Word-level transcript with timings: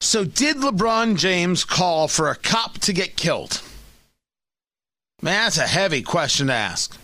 So, 0.00 0.24
did 0.24 0.56
LeBron 0.56 1.16
James 1.16 1.64
call 1.64 2.08
for 2.08 2.30
a 2.30 2.34
cop 2.34 2.78
to 2.78 2.92
get 2.92 3.16
killed? 3.16 3.60
Man, 5.20 5.44
that's 5.44 5.58
a 5.58 5.66
heavy 5.66 6.02
question 6.02 6.46
to 6.46 6.54
ask. 6.54 6.98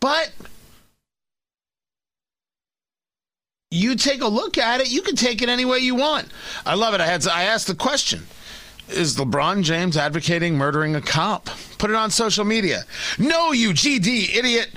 But 0.00 0.32
you 3.70 3.96
take 3.96 4.22
a 4.22 4.28
look 4.28 4.56
at 4.56 4.80
it, 4.80 4.90
you 4.90 5.02
can 5.02 5.14
take 5.14 5.42
it 5.42 5.50
any 5.50 5.66
way 5.66 5.78
you 5.78 5.94
want. 5.94 6.28
I 6.64 6.74
love 6.74 6.94
it. 6.94 7.02
I 7.02 7.06
had 7.06 7.20
to, 7.22 7.34
I 7.34 7.42
asked 7.44 7.66
the 7.66 7.74
question. 7.74 8.26
Is 8.88 9.16
LeBron 9.16 9.62
James 9.62 9.98
advocating 9.98 10.56
murdering 10.56 10.96
a 10.96 11.02
cop? 11.02 11.50
Put 11.76 11.90
it 11.90 11.96
on 11.96 12.10
social 12.10 12.46
media. 12.46 12.84
No, 13.18 13.52
you 13.52 13.70
GD 13.70 14.34
idiot. 14.34 14.70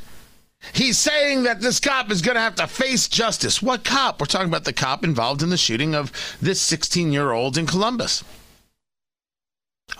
He's 0.74 0.98
saying 0.98 1.44
that 1.44 1.62
this 1.62 1.80
cop 1.80 2.12
is 2.12 2.22
going 2.22 2.36
to 2.36 2.42
have 2.42 2.56
to 2.56 2.68
face 2.68 3.08
justice. 3.08 3.62
What 3.62 3.84
cop? 3.84 4.20
We're 4.20 4.28
talking 4.28 4.48
about 4.48 4.64
the 4.64 4.74
cop 4.74 5.04
involved 5.04 5.42
in 5.42 5.50
the 5.50 5.58
shooting 5.58 5.96
of 5.96 6.12
this 6.42 6.62
16 6.62 7.12
year 7.12 7.32
old 7.32 7.58
in 7.58 7.66
Columbus. 7.66 8.24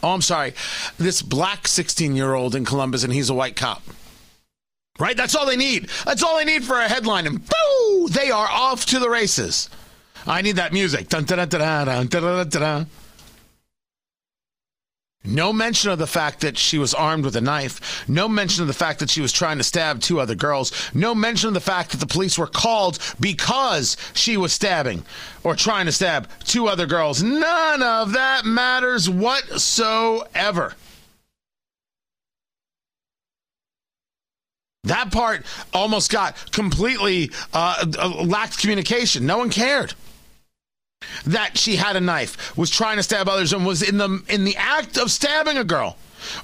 Oh, 0.04 0.14
I'm 0.14 0.22
sorry. 0.22 0.54
This 0.98 1.22
black 1.22 1.68
16 1.68 2.16
year 2.16 2.34
old 2.34 2.56
in 2.56 2.64
Columbus, 2.64 3.04
and 3.04 3.12
he's 3.12 3.30
a 3.30 3.34
white 3.34 3.56
cop. 3.56 3.82
Right? 5.00 5.18
That's 5.18 5.36
all 5.36 5.46
they 5.46 5.58
need. 5.58 5.90
That's 6.06 6.24
all 6.24 6.38
they 6.38 6.46
need 6.46 6.64
for 6.64 6.80
a 6.80 6.88
headline. 6.88 7.26
And 7.26 7.42
boo! 7.44 8.08
They 8.10 8.30
are 8.30 8.48
off 8.48 8.86
to 8.88 9.00
the 9.00 9.10
races. 9.10 9.70
I 10.28 10.42
need 10.42 10.58
that 10.58 10.74
music. 10.74 11.10
Dun, 11.10 11.24
dun, 11.24 11.40
dun, 11.40 11.50
dun, 11.50 12.08
dun, 12.08 12.08
dun, 12.08 12.50
dun, 12.50 12.88
no 15.24 15.54
mention 15.54 15.92
of 15.92 16.00
the 16.00 16.08
fact 16.08 16.42
that 16.42 16.58
she 16.58 16.80
was 16.80 16.96
armed 16.96 17.26
with 17.26 17.36
a 17.36 17.42
knife. 17.42 18.08
No 18.10 18.28
mention 18.28 18.64
of 18.64 18.68
the 18.68 18.74
fact 18.74 19.00
that 19.00 19.10
she 19.10 19.22
was 19.22 19.32
trying 19.32 19.60
to 19.60 19.64
stab 19.64 20.02
two 20.02 20.20
other 20.20 20.34
girls. 20.34 20.72
No 20.96 21.14
mention 21.14 21.50
of 21.50 21.54
the 21.54 21.60
fact 21.60 21.92
that 21.92 22.00
the 22.00 22.08
police 22.08 22.40
were 22.40 22.48
called 22.48 22.98
because 23.20 23.98
she 24.14 24.36
was 24.36 24.52
stabbing 24.52 25.04
or 25.44 25.56
trying 25.56 25.86
to 25.86 25.92
stab 25.92 26.28
two 26.44 26.68
other 26.68 26.88
girls. 26.88 27.22
None 27.22 27.84
of 27.84 28.14
that 28.14 28.46
matters 28.46 29.08
whatsoever. 29.08 30.74
That 34.86 35.12
part 35.12 35.46
almost 35.72 36.12
got 36.12 36.52
completely 36.52 37.30
uh, 37.54 37.86
uh 38.00 38.24
lacked 38.24 38.58
communication. 38.58 39.28
No 39.28 39.38
one 39.38 39.52
cared 39.52 39.94
that 41.26 41.58
she 41.58 41.76
had 41.76 41.96
a 41.96 42.02
knife, 42.02 42.56
was 42.58 42.70
trying 42.70 42.98
to 42.98 43.04
stab 43.04 43.28
others, 43.28 43.54
and 43.54 43.66
was 43.66 43.82
in 43.82 43.98
the 43.98 44.24
in 44.30 44.44
the 44.44 44.56
act 44.58 44.98
of 44.98 45.12
stabbing 45.12 45.58
a 45.58 45.64
girl 45.64 45.98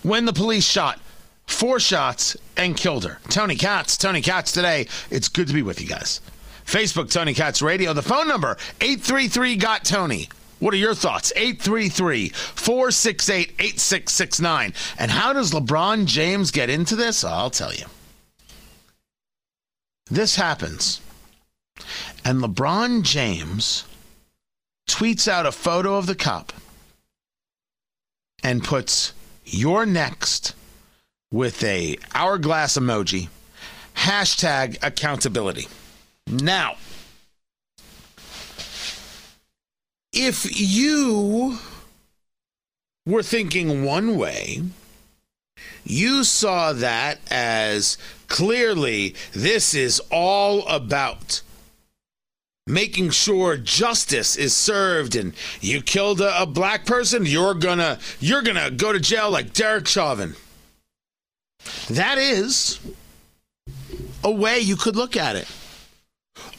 when 0.04 0.26
the 0.26 0.34
police 0.34 0.66
shot 0.66 1.00
four 1.48 1.80
shots 1.80 2.38
and 2.56 2.78
killed 2.78 3.06
her. 3.06 3.20
Tony 3.30 3.56
Katz, 3.56 3.98
Tony 3.98 4.22
Katz 4.22 4.52
today. 4.52 4.88
It's 5.10 5.30
good 5.30 5.48
to 5.48 5.54
be 5.54 5.62
with 5.62 5.82
you 5.82 5.88
guys. 5.88 6.22
Facebook, 6.66 7.12
Tony 7.12 7.34
Katz 7.34 7.62
Radio. 7.62 7.94
The 7.94 8.02
phone 8.02 8.28
number, 8.28 8.58
833 8.82 9.56
Got 9.56 9.86
Tony. 9.86 10.28
What 10.60 10.74
are 10.74 10.78
your 10.78 10.96
thoughts? 10.96 11.32
833 11.36 12.30
468 12.30 13.54
8669. 13.60 14.74
And 15.00 15.12
how 15.12 15.34
does 15.34 15.52
LeBron 15.52 16.06
James 16.06 16.52
get 16.52 16.70
into 16.70 16.96
this? 16.96 17.24
I'll 17.24 17.50
tell 17.50 17.74
you. 17.74 17.86
This 20.10 20.36
happens. 20.36 21.00
And 22.26 22.42
LeBron 22.42 23.04
James 23.04 23.86
tweets 24.88 25.28
out 25.28 25.46
a 25.46 25.52
photo 25.52 25.98
of 25.98 26.06
the 26.08 26.16
cop 26.16 26.54
and 28.44 28.64
puts 28.64 29.14
"You're 29.46 29.86
next" 29.86 30.54
with 31.32 31.64
a 31.64 31.98
hourglass 32.16 32.78
emoji. 32.78 33.30
Hashtag 33.96 34.78
accountability. 34.82 35.68
Now, 36.28 36.76
if 40.14 40.60
you 40.60 41.58
were 43.06 43.24
thinking 43.24 43.84
one 43.84 44.18
way, 44.18 44.62
you 45.84 46.24
saw 46.24 46.74
that 46.74 47.20
as 47.32 47.98
clearly 48.28 49.16
this 49.32 49.74
is 49.74 50.02
all 50.12 50.68
about 50.68 51.42
making 52.68 53.10
sure 53.10 53.58
justice 53.58 54.36
is 54.36 54.54
served 54.54 55.16
and 55.16 55.34
you 55.62 55.82
killed 55.82 56.22
a, 56.22 56.42
a, 56.42 56.46
black 56.46 56.86
person 56.86 57.26
you're 57.26 57.54
gonna 57.54 57.98
you're 58.20 58.42
gonna 58.42 58.70
go 58.70 58.92
to 58.92 59.00
jail 59.00 59.32
like 59.32 59.54
derek 59.54 59.88
chauvin. 59.88 60.36
That 61.90 62.18
is 62.18 62.80
a 64.24 64.32
way 64.32 64.60
you 64.60 64.76
could 64.76 64.96
look 64.96 65.16
at 65.16 65.36
it. 65.36 65.48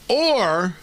Or 0.07 0.75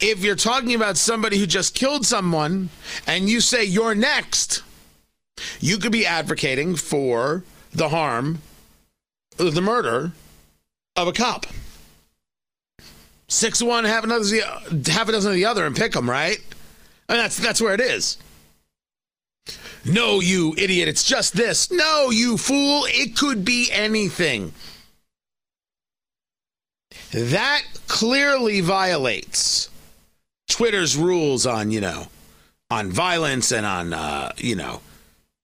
if 0.00 0.24
you're 0.24 0.36
talking 0.36 0.74
about 0.74 0.96
somebody 0.96 1.38
who 1.38 1.46
just 1.46 1.74
killed 1.74 2.06
someone 2.06 2.70
and 3.06 3.28
you 3.28 3.40
say 3.40 3.64
you're 3.64 3.94
next 3.94 4.62
you 5.58 5.78
could 5.78 5.92
be 5.92 6.06
advocating 6.06 6.76
for 6.76 7.42
the 7.72 7.88
harm 7.88 8.40
the 9.36 9.60
murder 9.60 10.12
of 10.96 11.08
a 11.08 11.12
cop 11.12 11.46
six 13.30 13.62
one, 13.62 13.84
half 13.84 14.04
another, 14.04 14.24
half 14.86 15.08
a 15.08 15.12
dozen 15.12 15.30
of 15.30 15.34
the 15.34 15.46
other, 15.46 15.64
and 15.64 15.74
pick 15.74 15.92
them, 15.92 16.10
right? 16.10 16.38
And 17.08 17.18
that's 17.18 17.38
that's 17.38 17.60
where 17.60 17.72
it 17.72 17.80
is. 17.80 18.18
No, 19.84 20.20
you 20.20 20.54
idiot! 20.58 20.88
It's 20.88 21.04
just 21.04 21.34
this. 21.34 21.70
No, 21.70 22.10
you 22.10 22.36
fool! 22.36 22.84
It 22.88 23.16
could 23.16 23.44
be 23.44 23.70
anything. 23.72 24.52
That 27.12 27.62
clearly 27.88 28.60
violates 28.60 29.70
Twitter's 30.48 30.96
rules 30.96 31.46
on 31.46 31.70
you 31.70 31.80
know 31.80 32.08
on 32.70 32.90
violence 32.90 33.52
and 33.52 33.64
on 33.64 33.92
uh, 33.94 34.32
you 34.36 34.56
know 34.56 34.82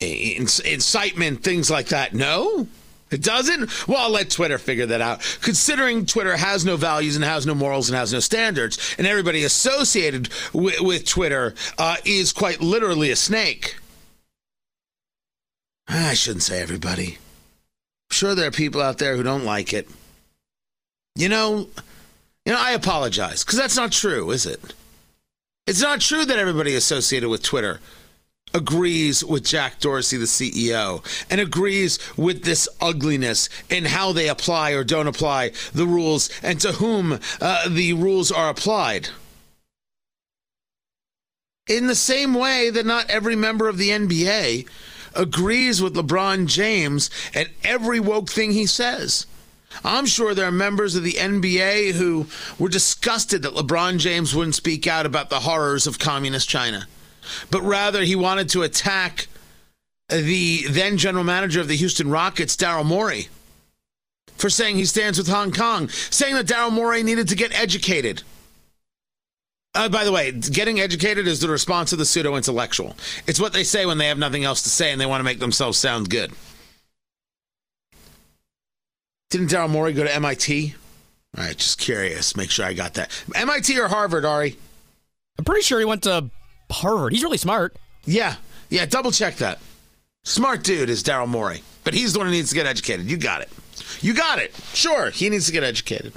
incitement, 0.00 1.42
things 1.42 1.70
like 1.70 1.88
that. 1.88 2.12
No. 2.14 2.66
It 3.10 3.22
doesn't? 3.22 3.86
Well, 3.86 3.98
I'll 3.98 4.10
let 4.10 4.30
Twitter 4.30 4.58
figure 4.58 4.86
that 4.86 5.00
out. 5.00 5.38
Considering 5.40 6.06
Twitter 6.06 6.36
has 6.36 6.64
no 6.64 6.76
values 6.76 7.14
and 7.14 7.24
has 7.24 7.46
no 7.46 7.54
morals 7.54 7.88
and 7.88 7.96
has 7.96 8.12
no 8.12 8.18
standards, 8.20 8.96
and 8.98 9.06
everybody 9.06 9.44
associated 9.44 10.28
with, 10.52 10.80
with 10.80 11.06
Twitter 11.06 11.54
uh, 11.78 11.96
is 12.04 12.32
quite 12.32 12.60
literally 12.60 13.10
a 13.10 13.16
snake. 13.16 13.76
I 15.86 16.14
shouldn't 16.14 16.42
say 16.42 16.60
everybody. 16.60 17.18
I'm 18.10 18.14
sure 18.14 18.34
there 18.34 18.48
are 18.48 18.52
people 18.52 18.82
out 18.82 18.98
there 18.98 19.16
who 19.16 19.22
don't 19.22 19.44
like 19.44 19.72
it. 19.72 19.88
You 21.14 21.28
know, 21.28 21.68
you 22.44 22.52
know, 22.52 22.60
I 22.60 22.72
apologize 22.72 23.44
because 23.44 23.58
that's 23.58 23.76
not 23.76 23.92
true, 23.92 24.30
is 24.32 24.46
it? 24.46 24.74
It's 25.66 25.80
not 25.80 26.00
true 26.00 26.24
that 26.24 26.38
everybody 26.38 26.74
associated 26.74 27.28
with 27.28 27.42
Twitter 27.42 27.80
agrees 28.56 29.22
with 29.22 29.44
Jack 29.44 29.80
Dorsey, 29.80 30.16
the 30.16 30.24
CEO, 30.24 31.04
and 31.30 31.40
agrees 31.40 31.98
with 32.16 32.42
this 32.42 32.66
ugliness 32.80 33.50
in 33.68 33.84
how 33.84 34.12
they 34.12 34.28
apply 34.28 34.70
or 34.70 34.82
don't 34.82 35.06
apply 35.06 35.52
the 35.74 35.86
rules 35.86 36.30
and 36.42 36.58
to 36.62 36.72
whom 36.72 37.20
uh, 37.40 37.68
the 37.68 37.92
rules 37.92 38.32
are 38.32 38.48
applied. 38.48 39.10
In 41.68 41.86
the 41.86 41.94
same 41.94 42.32
way 42.32 42.70
that 42.70 42.86
not 42.86 43.10
every 43.10 43.36
member 43.36 43.68
of 43.68 43.76
the 43.76 43.90
NBA 43.90 44.66
agrees 45.14 45.82
with 45.82 45.94
LeBron 45.94 46.46
James 46.46 47.10
and 47.34 47.50
every 47.62 48.00
woke 48.00 48.30
thing 48.30 48.52
he 48.52 48.64
says. 48.66 49.26
I'm 49.84 50.06
sure 50.06 50.32
there 50.32 50.48
are 50.48 50.52
members 50.52 50.94
of 50.94 51.02
the 51.02 51.14
NBA 51.14 51.92
who 51.92 52.26
were 52.58 52.70
disgusted 52.70 53.42
that 53.42 53.52
LeBron 53.52 53.98
James 53.98 54.34
wouldn't 54.34 54.54
speak 54.54 54.86
out 54.86 55.04
about 55.04 55.28
the 55.28 55.40
horrors 55.40 55.86
of 55.86 55.98
communist 55.98 56.48
China 56.48 56.86
but 57.50 57.62
rather 57.62 58.02
he 58.02 58.16
wanted 58.16 58.48
to 58.50 58.62
attack 58.62 59.28
the 60.08 60.64
then 60.68 60.96
general 60.96 61.24
manager 61.24 61.60
of 61.60 61.68
the 61.68 61.76
Houston 61.76 62.10
Rockets, 62.10 62.56
Daryl 62.56 62.84
Morey, 62.84 63.28
for 64.36 64.50
saying 64.50 64.76
he 64.76 64.84
stands 64.84 65.18
with 65.18 65.28
Hong 65.28 65.52
Kong, 65.52 65.88
saying 65.88 66.34
that 66.34 66.46
Daryl 66.46 66.72
Morey 66.72 67.02
needed 67.02 67.28
to 67.28 67.34
get 67.34 67.58
educated. 67.58 68.22
Uh, 69.74 69.88
by 69.90 70.04
the 70.04 70.12
way, 70.12 70.32
getting 70.32 70.80
educated 70.80 71.26
is 71.26 71.40
the 71.40 71.48
response 71.48 71.92
of 71.92 71.98
the 71.98 72.06
pseudo 72.06 72.36
intellectual. 72.36 72.96
It's 73.26 73.40
what 73.40 73.52
they 73.52 73.64
say 73.64 73.84
when 73.84 73.98
they 73.98 74.06
have 74.06 74.18
nothing 74.18 74.44
else 74.44 74.62
to 74.62 74.70
say 74.70 74.90
and 74.90 75.00
they 75.00 75.06
want 75.06 75.20
to 75.20 75.24
make 75.24 75.38
themselves 75.38 75.76
sound 75.76 76.08
good. 76.08 76.32
Didn't 79.28 79.48
Daryl 79.48 79.68
Morey 79.68 79.92
go 79.92 80.04
to 80.04 80.14
MIT? 80.14 80.74
All 81.36 81.44
right, 81.44 81.56
just 81.56 81.78
curious. 81.78 82.36
Make 82.36 82.50
sure 82.50 82.64
I 82.64 82.72
got 82.72 82.94
that. 82.94 83.10
MIT 83.34 83.78
or 83.78 83.88
Harvard, 83.88 84.24
Ari? 84.24 84.56
I'm 85.38 85.44
pretty 85.44 85.62
sure 85.62 85.78
he 85.78 85.84
went 85.84 86.04
to 86.04 86.30
Harvard. 86.70 87.12
He's 87.12 87.22
really 87.22 87.38
smart. 87.38 87.76
Yeah, 88.04 88.36
yeah. 88.70 88.86
Double 88.86 89.10
check 89.10 89.36
that. 89.36 89.58
Smart 90.24 90.64
dude 90.64 90.90
is 90.90 91.02
Daryl 91.02 91.28
Morey, 91.28 91.62
but 91.84 91.94
he's 91.94 92.12
the 92.12 92.18
one 92.18 92.26
who 92.26 92.32
needs 92.32 92.48
to 92.50 92.54
get 92.54 92.66
educated. 92.66 93.10
You 93.10 93.16
got 93.16 93.42
it. 93.42 93.50
You 94.00 94.14
got 94.14 94.38
it. 94.38 94.54
Sure, 94.74 95.10
he 95.10 95.28
needs 95.28 95.46
to 95.46 95.52
get 95.52 95.62
educated. 95.62 96.12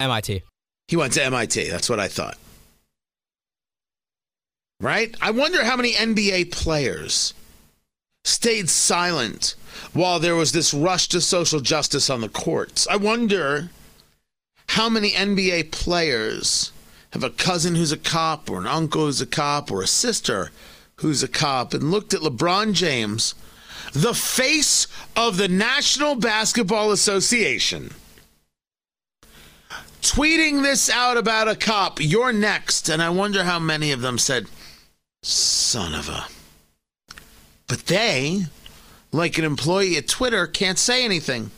MIT. 0.00 0.42
He 0.88 0.96
went 0.96 1.12
to 1.14 1.24
MIT. 1.24 1.70
That's 1.70 1.88
what 1.88 2.00
I 2.00 2.08
thought. 2.08 2.36
Right? 4.80 5.14
I 5.22 5.30
wonder 5.30 5.64
how 5.64 5.76
many 5.76 5.92
NBA 5.92 6.52
players 6.52 7.32
stayed 8.24 8.68
silent 8.68 9.54
while 9.92 10.18
there 10.18 10.34
was 10.34 10.52
this 10.52 10.74
rush 10.74 11.08
to 11.08 11.20
social 11.20 11.60
justice 11.60 12.10
on 12.10 12.20
the 12.20 12.28
courts. 12.28 12.86
I 12.88 12.96
wonder 12.96 13.70
how 14.68 14.88
many 14.88 15.10
NBA 15.10 15.70
players 15.70 16.72
have 17.14 17.22
a 17.22 17.30
cousin 17.30 17.76
who's 17.76 17.92
a 17.92 17.96
cop, 17.96 18.50
or 18.50 18.58
an 18.58 18.66
uncle 18.66 19.06
who's 19.06 19.20
a 19.20 19.26
cop, 19.26 19.70
or 19.70 19.80
a 19.80 19.86
sister 19.86 20.50
who's 20.96 21.22
a 21.22 21.28
cop, 21.28 21.72
and 21.72 21.92
looked 21.92 22.12
at 22.12 22.20
LeBron 22.20 22.72
James, 22.72 23.36
the 23.92 24.14
face 24.14 24.88
of 25.14 25.36
the 25.36 25.46
National 25.46 26.16
Basketball 26.16 26.90
Association, 26.90 27.92
tweeting 30.02 30.62
this 30.64 30.90
out 30.90 31.16
about 31.16 31.46
a 31.46 31.54
cop, 31.54 32.00
you're 32.00 32.32
next. 32.32 32.88
And 32.88 33.00
I 33.00 33.10
wonder 33.10 33.44
how 33.44 33.60
many 33.60 33.92
of 33.92 34.00
them 34.00 34.18
said, 34.18 34.46
son 35.22 35.94
of 35.94 36.08
a. 36.08 36.26
But 37.68 37.86
they, 37.86 38.42
like 39.12 39.38
an 39.38 39.44
employee 39.44 39.96
at 39.96 40.08
Twitter, 40.08 40.48
can't 40.48 40.78
say 40.78 41.04
anything. 41.04 41.52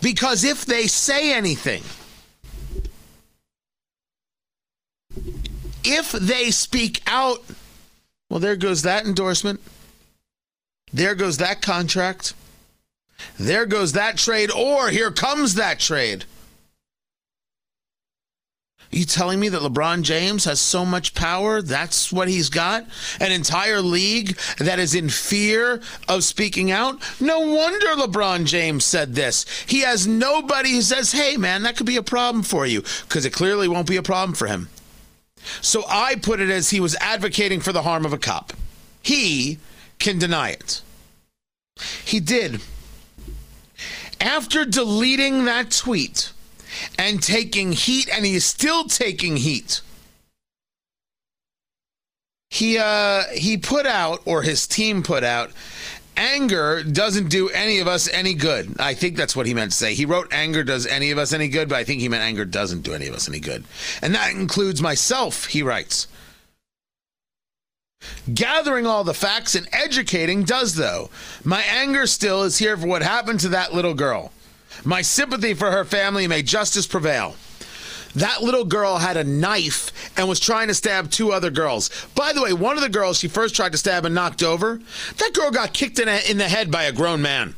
Because 0.00 0.44
if 0.44 0.64
they 0.64 0.86
say 0.86 1.34
anything, 1.34 1.82
if 5.88 6.12
they 6.12 6.50
speak 6.50 7.02
out, 7.06 7.42
well, 8.30 8.40
there 8.40 8.56
goes 8.56 8.82
that 8.82 9.06
endorsement. 9.06 9.60
There 10.92 11.14
goes 11.14 11.38
that 11.38 11.62
contract. 11.62 12.34
There 13.38 13.66
goes 13.66 13.92
that 13.92 14.16
trade, 14.16 14.50
or 14.50 14.90
here 14.90 15.10
comes 15.10 15.54
that 15.54 15.80
trade. 15.80 16.24
Are 18.90 18.96
you 18.96 19.04
telling 19.04 19.38
me 19.38 19.50
that 19.50 19.60
LeBron 19.60 20.02
James 20.02 20.46
has 20.46 20.60
so 20.60 20.84
much 20.84 21.14
power? 21.14 21.60
That's 21.60 22.10
what 22.10 22.28
he's 22.28 22.48
got? 22.48 22.86
An 23.20 23.32
entire 23.32 23.82
league 23.82 24.38
that 24.58 24.78
is 24.78 24.94
in 24.94 25.10
fear 25.10 25.82
of 26.08 26.24
speaking 26.24 26.70
out? 26.70 27.02
No 27.20 27.40
wonder 27.40 27.86
LeBron 27.88 28.46
James 28.46 28.86
said 28.86 29.14
this. 29.14 29.44
He 29.66 29.80
has 29.80 30.06
nobody 30.06 30.72
who 30.72 30.80
says, 30.82 31.12
hey, 31.12 31.36
man, 31.36 31.64
that 31.64 31.76
could 31.76 31.86
be 31.86 31.96
a 31.96 32.02
problem 32.02 32.42
for 32.42 32.64
you, 32.64 32.80
because 33.02 33.26
it 33.26 33.32
clearly 33.32 33.68
won't 33.68 33.88
be 33.88 33.96
a 33.96 34.02
problem 34.02 34.34
for 34.34 34.46
him. 34.46 34.70
So 35.60 35.84
I 35.88 36.16
put 36.16 36.40
it 36.40 36.50
as 36.50 36.70
he 36.70 36.80
was 36.80 36.96
advocating 36.96 37.60
for 37.60 37.72
the 37.72 37.82
harm 37.82 38.04
of 38.04 38.12
a 38.12 38.18
cop. 38.18 38.52
He 39.02 39.58
can 39.98 40.18
deny 40.18 40.50
it. 40.50 40.82
He 42.04 42.20
did. 42.20 42.60
After 44.20 44.64
deleting 44.64 45.44
that 45.44 45.70
tweet 45.70 46.32
and 46.98 47.22
taking 47.22 47.72
heat, 47.72 48.08
and 48.12 48.26
he 48.26 48.34
is 48.34 48.44
still 48.44 48.84
taking 48.84 49.36
heat. 49.36 49.80
He 52.50 52.78
uh 52.78 53.24
he 53.32 53.56
put 53.58 53.86
out, 53.86 54.22
or 54.24 54.42
his 54.42 54.66
team 54.66 55.02
put 55.02 55.22
out, 55.22 55.50
anger 56.18 56.82
doesn't 56.82 57.28
do 57.28 57.48
any 57.48 57.78
of 57.78 57.88
us 57.88 58.08
any 58.08 58.34
good. 58.34 58.74
I 58.78 58.94
think 58.94 59.16
that's 59.16 59.36
what 59.36 59.46
he 59.46 59.54
meant 59.54 59.70
to 59.70 59.76
say. 59.76 59.94
He 59.94 60.04
wrote 60.04 60.32
anger 60.32 60.64
does 60.64 60.86
any 60.86 61.10
of 61.10 61.18
us 61.18 61.32
any 61.32 61.48
good, 61.48 61.68
but 61.68 61.78
I 61.78 61.84
think 61.84 62.00
he 62.00 62.08
meant 62.08 62.22
anger 62.22 62.44
doesn't 62.44 62.82
do 62.82 62.92
any 62.92 63.06
of 63.06 63.14
us 63.14 63.28
any 63.28 63.40
good. 63.40 63.64
And 64.02 64.14
that 64.14 64.32
includes 64.32 64.82
myself, 64.82 65.46
he 65.46 65.62
writes. 65.62 66.08
Gathering 68.32 68.86
all 68.86 69.04
the 69.04 69.14
facts 69.14 69.54
and 69.54 69.68
educating 69.72 70.44
does, 70.44 70.74
though. 70.74 71.10
My 71.44 71.62
anger 71.62 72.06
still 72.06 72.42
is 72.42 72.58
here 72.58 72.76
for 72.76 72.86
what 72.86 73.02
happened 73.02 73.40
to 73.40 73.48
that 73.50 73.74
little 73.74 73.94
girl. 73.94 74.32
My 74.84 75.02
sympathy 75.02 75.54
for 75.54 75.70
her 75.70 75.84
family 75.84 76.26
may 76.26 76.42
justice 76.42 76.86
prevail. 76.86 77.36
That 78.14 78.42
little 78.42 78.64
girl 78.64 78.98
had 78.98 79.16
a 79.16 79.24
knife 79.24 79.92
and 80.16 80.28
was 80.28 80.40
trying 80.40 80.68
to 80.68 80.74
stab 80.74 81.10
two 81.10 81.32
other 81.32 81.50
girls. 81.50 81.90
By 82.14 82.32
the 82.32 82.42
way, 82.42 82.52
one 82.52 82.76
of 82.76 82.82
the 82.82 82.88
girls 82.88 83.18
she 83.18 83.28
first 83.28 83.54
tried 83.54 83.72
to 83.72 83.78
stab 83.78 84.04
and 84.04 84.14
knocked 84.14 84.42
over, 84.42 84.80
that 85.18 85.34
girl 85.34 85.50
got 85.50 85.72
kicked 85.72 85.98
in, 85.98 86.08
a, 86.08 86.20
in 86.28 86.38
the 86.38 86.48
head 86.48 86.70
by 86.70 86.84
a 86.84 86.92
grown 86.92 87.22
man. 87.22 87.54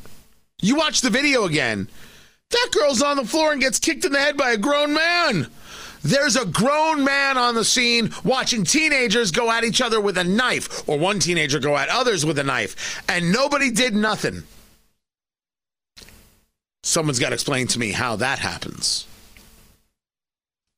You 0.60 0.76
watch 0.76 1.00
the 1.00 1.10
video 1.10 1.44
again. 1.44 1.88
That 2.50 2.68
girl's 2.72 3.00
on 3.00 3.16
the 3.16 3.24
floor 3.24 3.52
and 3.52 3.60
gets 3.60 3.78
kicked 3.78 4.04
in 4.04 4.12
the 4.12 4.18
head 4.18 4.36
by 4.36 4.50
a 4.50 4.58
grown 4.58 4.92
man. 4.92 5.46
There's 6.02 6.36
a 6.36 6.46
grown 6.46 7.04
man 7.04 7.36
on 7.36 7.54
the 7.54 7.64
scene 7.64 8.10
watching 8.24 8.64
teenagers 8.64 9.30
go 9.30 9.50
at 9.50 9.64
each 9.64 9.80
other 9.80 10.00
with 10.00 10.16
a 10.18 10.24
knife, 10.24 10.88
or 10.88 10.98
one 10.98 11.20
teenager 11.20 11.58
go 11.58 11.76
at 11.76 11.90
others 11.90 12.24
with 12.24 12.38
a 12.38 12.44
knife, 12.44 13.02
and 13.08 13.32
nobody 13.32 13.70
did 13.70 13.94
nothing. 13.94 14.42
Someone's 16.82 17.18
got 17.18 17.28
to 17.28 17.34
explain 17.34 17.66
to 17.68 17.78
me 17.78 17.92
how 17.92 18.16
that 18.16 18.38
happens. 18.38 19.06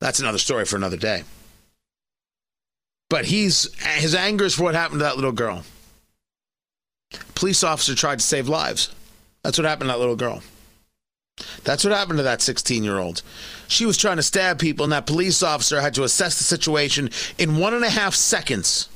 That's 0.03 0.19
another 0.19 0.37
story 0.37 0.65
for 0.65 0.75
another 0.75 0.97
day. 0.97 1.23
But 3.09 3.23
he's 3.23 3.73
his 3.95 4.13
anger 4.13 4.43
is 4.43 4.53
for 4.53 4.63
what 4.63 4.75
happened 4.75 4.99
to 4.99 5.05
that 5.05 5.15
little 5.15 5.31
girl. 5.31 5.63
Police 7.35 7.63
officer 7.63 7.95
tried 7.95 8.19
to 8.19 8.25
save 8.25 8.49
lives. 8.49 8.93
That's 9.43 9.57
what 9.57 9.63
happened 9.63 9.87
to 9.87 9.93
that 9.93 9.99
little 9.99 10.17
girl. 10.17 10.43
That's 11.63 11.85
what 11.85 11.93
happened 11.93 12.17
to 12.17 12.23
that 12.23 12.41
16 12.41 12.83
year 12.83 12.99
old. 12.99 13.21
She 13.69 13.85
was 13.85 13.97
trying 13.97 14.17
to 14.17 14.23
stab 14.23 14.59
people, 14.59 14.83
and 14.83 14.91
that 14.91 15.07
police 15.07 15.41
officer 15.41 15.79
had 15.79 15.93
to 15.93 16.03
assess 16.03 16.37
the 16.37 16.43
situation 16.43 17.09
in 17.37 17.55
one 17.55 17.73
and 17.73 17.85
a 17.85 17.89
half 17.89 18.13
seconds. 18.13 18.89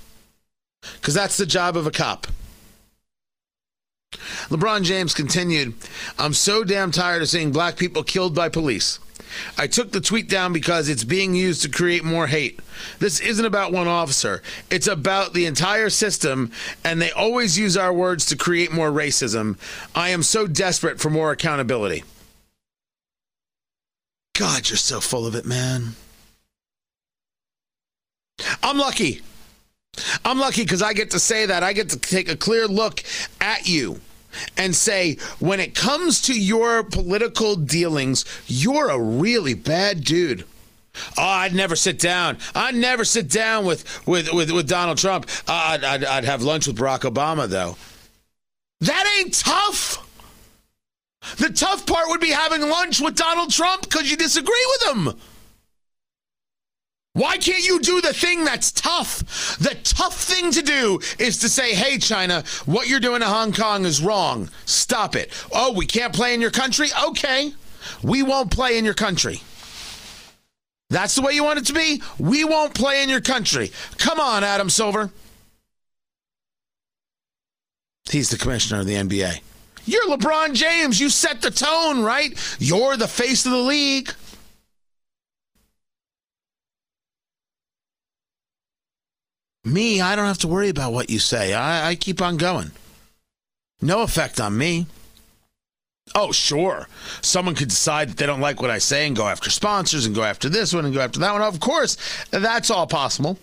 Because 0.95 1.13
that's 1.13 1.38
the 1.38 1.45
job 1.45 1.77
of 1.77 1.88
a 1.88 1.92
cop. 1.92 2.27
LeBron 4.50 4.83
James 4.83 5.13
continued, 5.13 5.74
I'm 6.19 6.33
so 6.33 6.65
damn 6.65 6.92
tired 6.92 7.21
of 7.21 7.30
seeing 7.30 7.53
black 7.53 7.77
people 7.77 8.03
killed 8.03 8.36
by 8.36 8.50
police. 8.50 9.00
I 9.57 9.68
took 9.68 9.91
the 9.91 10.01
tweet 10.01 10.29
down 10.29 10.53
because 10.53 10.89
it's 10.89 11.03
being 11.03 11.33
used 11.33 11.62
to 11.63 11.69
create 11.69 12.03
more 12.03 12.27
hate. 12.27 12.59
This 13.00 13.19
isn't 13.19 13.45
about 13.45 13.71
one 13.71 13.88
officer, 13.88 14.41
it's 14.69 14.88
about 14.88 15.33
the 15.33 15.45
entire 15.45 15.89
system, 15.89 16.51
and 16.83 17.01
they 17.01 17.12
always 17.12 17.57
use 17.57 17.77
our 17.77 17.94
words 17.94 18.25
to 18.27 18.35
create 18.35 18.71
more 18.71 18.91
racism. 18.91 19.57
I 19.95 20.09
am 20.09 20.24
so 20.24 20.47
desperate 20.47 21.00
for 21.00 21.09
more 21.09 21.31
accountability. 21.31 22.03
God, 24.38 24.69
you're 24.69 24.77
so 24.77 25.00
full 25.00 25.25
of 25.25 25.35
it, 25.35 25.45
man. 25.45 25.95
I'm 28.62 28.77
lucky. 28.77 29.21
I'm 30.24 30.39
lucky 30.39 30.63
because 30.63 30.83
I 30.83 30.94
get 30.94 31.12
to 31.12 31.19
say 31.19 31.47
that. 31.47 31.63
I 31.63 31.74
get 31.74 31.89
to 31.89 31.97
take 31.97 32.29
a 32.29 32.35
clear 32.35 32.68
look 32.68 33.03
at 33.41 33.68
you 33.68 34.00
and 34.56 34.75
say, 34.75 35.18
when 35.39 35.60
it 35.60 35.75
comes 35.75 36.22
to 36.24 36.39
your 36.39 36.84
political 36.84 37.56
dealings, 37.56 38.25
you're 38.48 38.89
a 38.89 39.00
really 39.00 39.54
bad 39.54 40.04
dude. 40.04 40.45
Oh, 41.18 41.24
I'd 41.24 41.54
never 41.54 41.75
sit 41.75 42.00
down. 42.00 42.38
I'd 42.56 42.75
never 42.75 43.06
sit 43.06 43.30
down 43.30 43.66
with 43.66 43.86
with 44.07 44.34
with, 44.34 44.51
with 44.51 44.68
Donald 44.68 44.98
Trump. 44.98 45.30
Uh, 45.48 45.51
I'd, 45.54 45.84
I'd 45.84 46.04
I'd 46.04 46.25
have 46.25 46.42
lunch 46.42 46.68
with 46.68 46.78
Barack 46.78 47.01
Obama 47.01 47.48
though. 47.48 47.78
That 48.81 49.19
ain't 49.19 49.34
tough. 49.34 50.04
The 51.38 51.50
tough 51.50 51.86
part 51.86 52.07
would 52.07 52.22
be 52.22 52.30
having 52.30 52.62
lunch 52.62 53.01
with 53.01 53.16
Donald 53.16 53.51
Trump 53.51 53.84
because 53.84 54.10
you 54.10 54.18
disagree 54.18 54.66
with 54.72 54.95
him. 54.95 55.19
Why 57.18 57.40
can't 57.40 57.66
you 57.68 57.80
do 57.80 58.00
the 58.00 58.14
thing 58.14 58.46
that's 58.46 58.72
tough? 58.72 59.58
The 59.58 59.75
tough 59.84 60.13
thing 60.13 60.51
to 60.51 60.62
do 60.62 61.00
is 61.18 61.39
to 61.39 61.50
say, 61.50 61.74
hey, 61.74 61.98
China, 61.98 62.44
what 62.68 62.88
you're 62.88 63.00
doing 63.00 63.22
to 63.22 63.25
Hong 63.25 63.51
Kong 63.53 63.86
is 63.86 64.00
wrong. 64.00 64.51
Stop 64.65 65.15
it. 65.15 65.32
Oh, 65.51 65.74
we 65.74 65.88
can't 65.88 66.13
play 66.13 66.36
in 66.36 66.41
your 66.41 66.51
country? 66.51 66.89
Okay. 67.08 67.53
We 68.03 68.22
won't 68.22 68.51
play 68.51 68.77
in 68.77 68.86
your 68.86 68.94
country. 68.94 69.41
That's 70.91 71.15
the 71.15 71.24
way 71.24 71.32
you 71.32 71.44
want 71.44 71.58
it 71.58 71.65
to 71.65 71.74
be? 71.74 72.03
We 72.20 72.46
won't 72.46 72.75
play 72.75 73.01
in 73.01 73.10
your 73.10 73.22
country. 73.22 73.72
Come 73.98 74.20
on, 74.20 74.44
Adam 74.44 74.70
Silver. 74.70 75.10
He's 78.12 78.30
the 78.30 78.38
commissioner 78.38 78.82
of 78.82 78.86
the 78.86 78.94
NBA. 78.94 79.39
You're 79.86 80.06
LeBron 80.06 80.53
James. 80.53 81.00
You 81.00 81.10
set 81.10 81.41
the 81.41 81.50
tone, 81.50 82.03
right? 82.03 82.38
You're 82.60 82.96
the 82.96 83.08
face 83.08 83.44
of 83.48 83.53
the 83.53 83.58
league. 83.58 84.13
Me, 89.67 90.00
I 90.00 90.15
don't 90.15 90.27
have 90.27 90.38
to 90.39 90.47
worry 90.47 90.69
about 90.69 90.93
what 90.93 91.09
you 91.09 91.19
say. 91.19 91.53
I, 91.53 91.89
I 91.89 91.95
keep 91.95 92.21
on 92.21 92.38
going. 92.38 92.71
No 93.81 94.01
effect 94.01 94.39
on 94.39 94.57
me. 94.57 94.88
Oh, 96.15 96.31
sure. 96.31 96.88
Someone 97.21 97.53
could 97.53 97.67
decide 97.67 98.09
that 98.09 98.17
they 98.17 98.25
don't 98.25 98.39
like 98.39 98.62
what 98.62 98.71
I 98.71 98.77
say 98.77 99.05
and 99.05 99.15
go 99.15 99.27
after 99.27 99.50
sponsors 99.50 100.05
and 100.05 100.15
go 100.15 100.24
after 100.24 100.47
this 100.47 100.74
one 100.74 100.86
and 100.86 100.93
go 100.93 101.01
after 101.01 101.19
that 101.19 101.33
one. 101.33 101.41
Of 101.41 101.59
course, 101.59 101.97
that's 102.31 102.71
all 102.71 102.88
possible. 102.88 103.38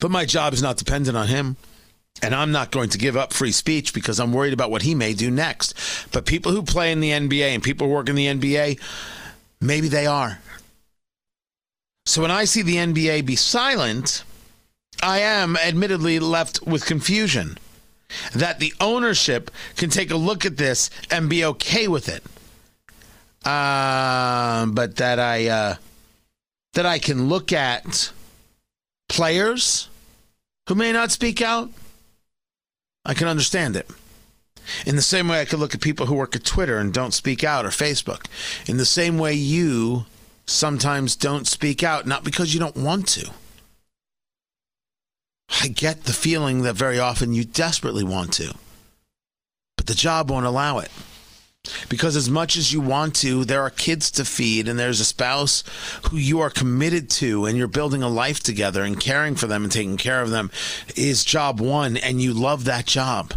But 0.00 0.10
my 0.10 0.24
job 0.24 0.54
is 0.54 0.62
not 0.62 0.78
dependent 0.78 1.16
on 1.16 1.28
him. 1.28 1.56
And 2.22 2.34
I'm 2.34 2.50
not 2.50 2.72
going 2.72 2.88
to 2.90 2.98
give 2.98 3.16
up 3.16 3.32
free 3.32 3.52
speech 3.52 3.92
because 3.92 4.18
I'm 4.18 4.32
worried 4.32 4.52
about 4.54 4.70
what 4.70 4.82
he 4.82 4.94
may 4.94 5.12
do 5.12 5.30
next. 5.30 5.74
But 6.12 6.24
people 6.24 6.50
who 6.50 6.62
play 6.62 6.90
in 6.90 7.00
the 7.00 7.10
NBA 7.10 7.54
and 7.54 7.62
people 7.62 7.86
who 7.86 7.92
work 7.92 8.08
in 8.08 8.16
the 8.16 8.26
NBA, 8.26 8.80
maybe 9.60 9.88
they 9.88 10.06
are. 10.06 10.40
So 12.08 12.22
when 12.22 12.30
I 12.30 12.46
see 12.46 12.62
the 12.62 12.76
NBA 12.76 13.26
be 13.26 13.36
silent, 13.36 14.24
I 15.02 15.18
am 15.18 15.58
admittedly 15.58 16.18
left 16.18 16.66
with 16.66 16.86
confusion 16.86 17.58
that 18.34 18.60
the 18.60 18.72
ownership 18.80 19.50
can 19.76 19.90
take 19.90 20.10
a 20.10 20.16
look 20.16 20.46
at 20.46 20.56
this 20.56 20.88
and 21.10 21.28
be 21.28 21.44
okay 21.44 21.86
with 21.86 22.08
it. 22.08 22.24
Uh, 23.46 24.64
but 24.64 24.96
that 24.96 25.20
I 25.20 25.48
uh, 25.48 25.74
that 26.72 26.86
I 26.86 26.98
can 26.98 27.28
look 27.28 27.52
at 27.52 28.10
players 29.10 29.90
who 30.66 30.76
may 30.76 30.92
not 30.92 31.10
speak 31.10 31.42
out, 31.42 31.70
I 33.04 33.12
can 33.12 33.28
understand 33.28 33.76
it. 33.76 33.86
In 34.86 34.96
the 34.96 35.02
same 35.02 35.28
way 35.28 35.42
I 35.42 35.44
could 35.44 35.58
look 35.58 35.74
at 35.74 35.82
people 35.82 36.06
who 36.06 36.14
work 36.14 36.34
at 36.34 36.44
Twitter 36.44 36.78
and 36.78 36.90
don't 36.90 37.12
speak 37.12 37.44
out 37.44 37.66
or 37.66 37.68
Facebook. 37.68 38.24
In 38.66 38.78
the 38.78 38.86
same 38.86 39.18
way 39.18 39.34
you 39.34 40.06
sometimes 40.48 41.16
don't 41.16 41.46
speak 41.46 41.82
out, 41.82 42.06
not 42.06 42.24
because 42.24 42.54
you 42.54 42.60
don't 42.60 42.76
want 42.76 43.06
to. 43.08 43.30
I 45.62 45.68
get 45.68 46.04
the 46.04 46.12
feeling 46.12 46.62
that 46.62 46.74
very 46.74 46.98
often 46.98 47.32
you 47.32 47.44
desperately 47.44 48.04
want 48.04 48.32
to, 48.34 48.54
but 49.76 49.86
the 49.86 49.94
job 49.94 50.30
won't 50.30 50.46
allow 50.46 50.78
it. 50.78 50.90
Because 51.88 52.16
as 52.16 52.30
much 52.30 52.56
as 52.56 52.72
you 52.72 52.80
want 52.80 53.14
to, 53.16 53.44
there 53.44 53.62
are 53.62 53.70
kids 53.70 54.10
to 54.12 54.24
feed, 54.24 54.68
and 54.68 54.78
there's 54.78 55.00
a 55.00 55.04
spouse 55.04 55.64
who 56.04 56.16
you 56.16 56.40
are 56.40 56.50
committed 56.50 57.10
to, 57.10 57.44
and 57.44 57.58
you're 57.58 57.66
building 57.66 58.02
a 58.02 58.08
life 58.08 58.40
together 58.40 58.84
and 58.84 59.00
caring 59.00 59.34
for 59.34 59.46
them 59.46 59.64
and 59.64 59.72
taking 59.72 59.96
care 59.96 60.22
of 60.22 60.30
them 60.30 60.50
is 60.96 61.24
job 61.24 61.60
one, 61.60 61.96
and 61.96 62.22
you 62.22 62.32
love 62.32 62.64
that 62.64 62.86
job. 62.86 63.34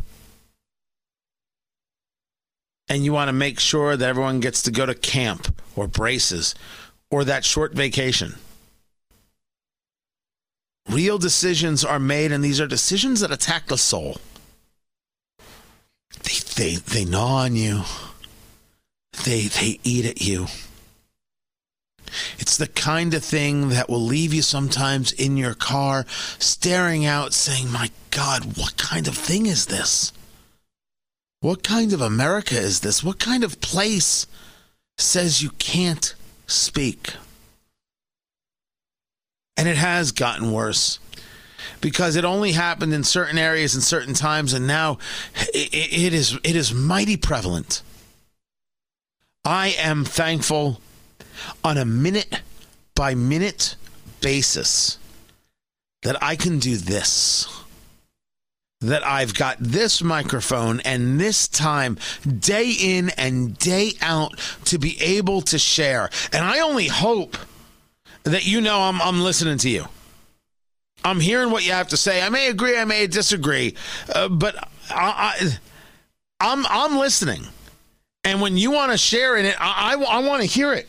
And 2.88 3.04
you 3.04 3.14
want 3.14 3.30
to 3.30 3.34
make 3.34 3.60
sure 3.60 3.96
that 3.96 4.10
everyone 4.10 4.40
gets 4.42 4.62
to 4.64 4.72
go 4.72 4.86
to 4.86 4.94
camp 4.94 5.54
or 5.76 5.88
braces 5.88 6.56
or 7.12 7.24
that 7.24 7.46
short 7.46 7.74
vacation. 7.74 8.36
Real 10.90 11.18
decisions 11.20 11.86
are 11.86 12.00
made, 12.00 12.32
and 12.32 12.44
these 12.44 12.60
are 12.60 12.68
decisions 12.68 13.20
that 13.20 13.32
attack 13.32 13.68
the 13.68 13.78
soul. 13.78 14.18
They, 16.24 16.40
they, 16.56 16.76
they 16.76 17.06
gnaw 17.06 17.44
on 17.44 17.56
you 17.56 17.84
they 19.24 19.44
they 19.44 19.80
eat 19.84 20.06
at 20.06 20.22
you. 20.22 20.48
It's 22.40 22.58
the 22.58 22.68
kind 22.68 23.14
of 23.14 23.24
thing 23.24 23.70
that 23.70 23.90
will 23.90 24.02
leave 24.02 24.34
you 24.34 24.42
sometimes 24.42 25.14
in 25.14 25.38
your 25.38 25.54
car 25.54 26.06
staring 26.40 27.06
out 27.06 27.34
saying, 27.34 27.72
"My 27.72 27.92
god, 28.10 28.58
what 28.58 28.78
kind 28.78 29.08
of 29.08 29.18
thing 29.18 29.46
is 29.46 29.68
this? 29.68 30.12
What 31.40 31.64
kind 31.64 31.94
of 31.94 32.02
America 32.02 32.58
is 32.58 32.82
this? 32.82 33.04
What 33.04 33.20
kind 33.20 33.44
of 33.44 33.62
place 33.62 34.28
says 34.98 35.42
you 35.42 35.52
can't 35.52 36.14
speak?" 36.52 37.14
And 39.58 39.68
it 39.68 39.78
has 39.78 40.12
gotten 40.12 40.52
worse 40.52 41.00
because 41.82 42.16
it 42.16 42.26
only 42.26 42.54
happened 42.54 42.94
in 42.94 43.04
certain 43.04 43.38
areas 43.38 43.76
and 43.76 43.84
certain 43.84 44.14
times 44.14 44.54
and 44.54 44.66
now 44.66 44.98
it, 45.54 45.74
it 45.74 46.14
is 46.14 46.38
it 46.44 46.56
is 46.56 46.74
mighty 46.74 47.18
prevalent 47.18 47.84
I 49.44 49.76
am 49.80 50.06
thankful 50.06 50.80
on 51.64 51.78
a 51.78 51.86
minute 51.86 52.42
by 52.94 53.16
minute 53.16 53.76
basis 54.22 55.00
that 56.04 56.22
I 56.22 56.36
can 56.36 56.60
do 56.60 56.78
this. 56.78 57.48
That 58.82 59.06
I've 59.06 59.36
got 59.36 59.58
this 59.60 60.02
microphone 60.02 60.80
and 60.80 61.20
this 61.20 61.48
time, 61.48 61.98
day 62.26 62.72
in 62.72 63.10
and 63.12 63.58
day 63.58 63.94
out, 64.02 64.38
to 64.66 64.80
be 64.80 65.00
able 65.02 65.42
to 65.44 65.60
share. 65.60 66.10
And 66.34 66.44
I 66.44 66.60
only 66.60 66.88
hope 66.88 67.38
that 68.24 68.48
you 68.48 68.60
know 68.60 68.82
I'm, 68.82 69.02
I'm 69.02 69.22
listening 69.22 69.60
to 69.60 69.70
you. 69.70 69.86
I'm 71.04 71.20
hearing 71.20 71.52
what 71.52 71.66
you 71.66 71.72
have 71.74 71.90
to 71.90 71.98
say. 71.98 72.22
I 72.22 72.30
may 72.30 72.48
agree, 72.48 72.78
I 72.78 72.86
may 72.86 73.08
disagree, 73.08 73.76
uh, 74.14 74.30
but 74.30 74.56
I, 74.90 75.36
I, 75.40 75.58
I'm 76.40 76.66
I'm 76.68 76.98
listening. 76.98 77.48
And 78.24 78.42
when 78.42 78.58
you 78.58 78.72
want 78.72 78.92
to 78.92 78.98
share 78.98 79.36
in 79.38 79.46
it, 79.46 79.56
I, 79.60 79.96
I, 79.96 80.04
I 80.04 80.28
want 80.28 80.42
to 80.42 80.48
hear 80.48 80.74
it. 80.74 80.88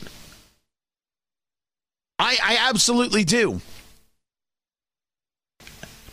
I, 2.18 2.37
I 2.42 2.68
absolutely 2.68 3.25
do. 3.25 3.61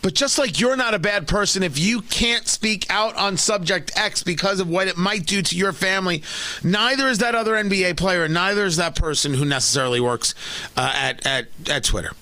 But 0.02 0.14
just 0.14 0.38
like 0.38 0.58
you're 0.58 0.76
not 0.76 0.94
a 0.94 0.98
bad 0.98 1.28
person 1.28 1.62
if 1.62 1.78
you 1.78 2.00
can't 2.02 2.48
speak 2.48 2.86
out 2.88 3.14
on 3.16 3.36
subject 3.36 3.92
X 3.96 4.22
because 4.22 4.60
of 4.60 4.68
what 4.68 4.88
it 4.88 4.96
might 4.96 5.26
do 5.26 5.42
to 5.42 5.56
your 5.56 5.72
family, 5.72 6.22
neither 6.64 7.08
is 7.08 7.18
that 7.18 7.34
other 7.34 7.52
NBA 7.52 7.96
player, 7.96 8.26
neither 8.28 8.64
is 8.64 8.76
that 8.76 8.96
person 8.96 9.34
who 9.34 9.44
necessarily 9.44 10.00
works 10.00 10.34
uh, 10.76 10.92
at, 10.94 11.26
at, 11.26 11.48
at 11.68 11.84
Twitter. 11.84 12.12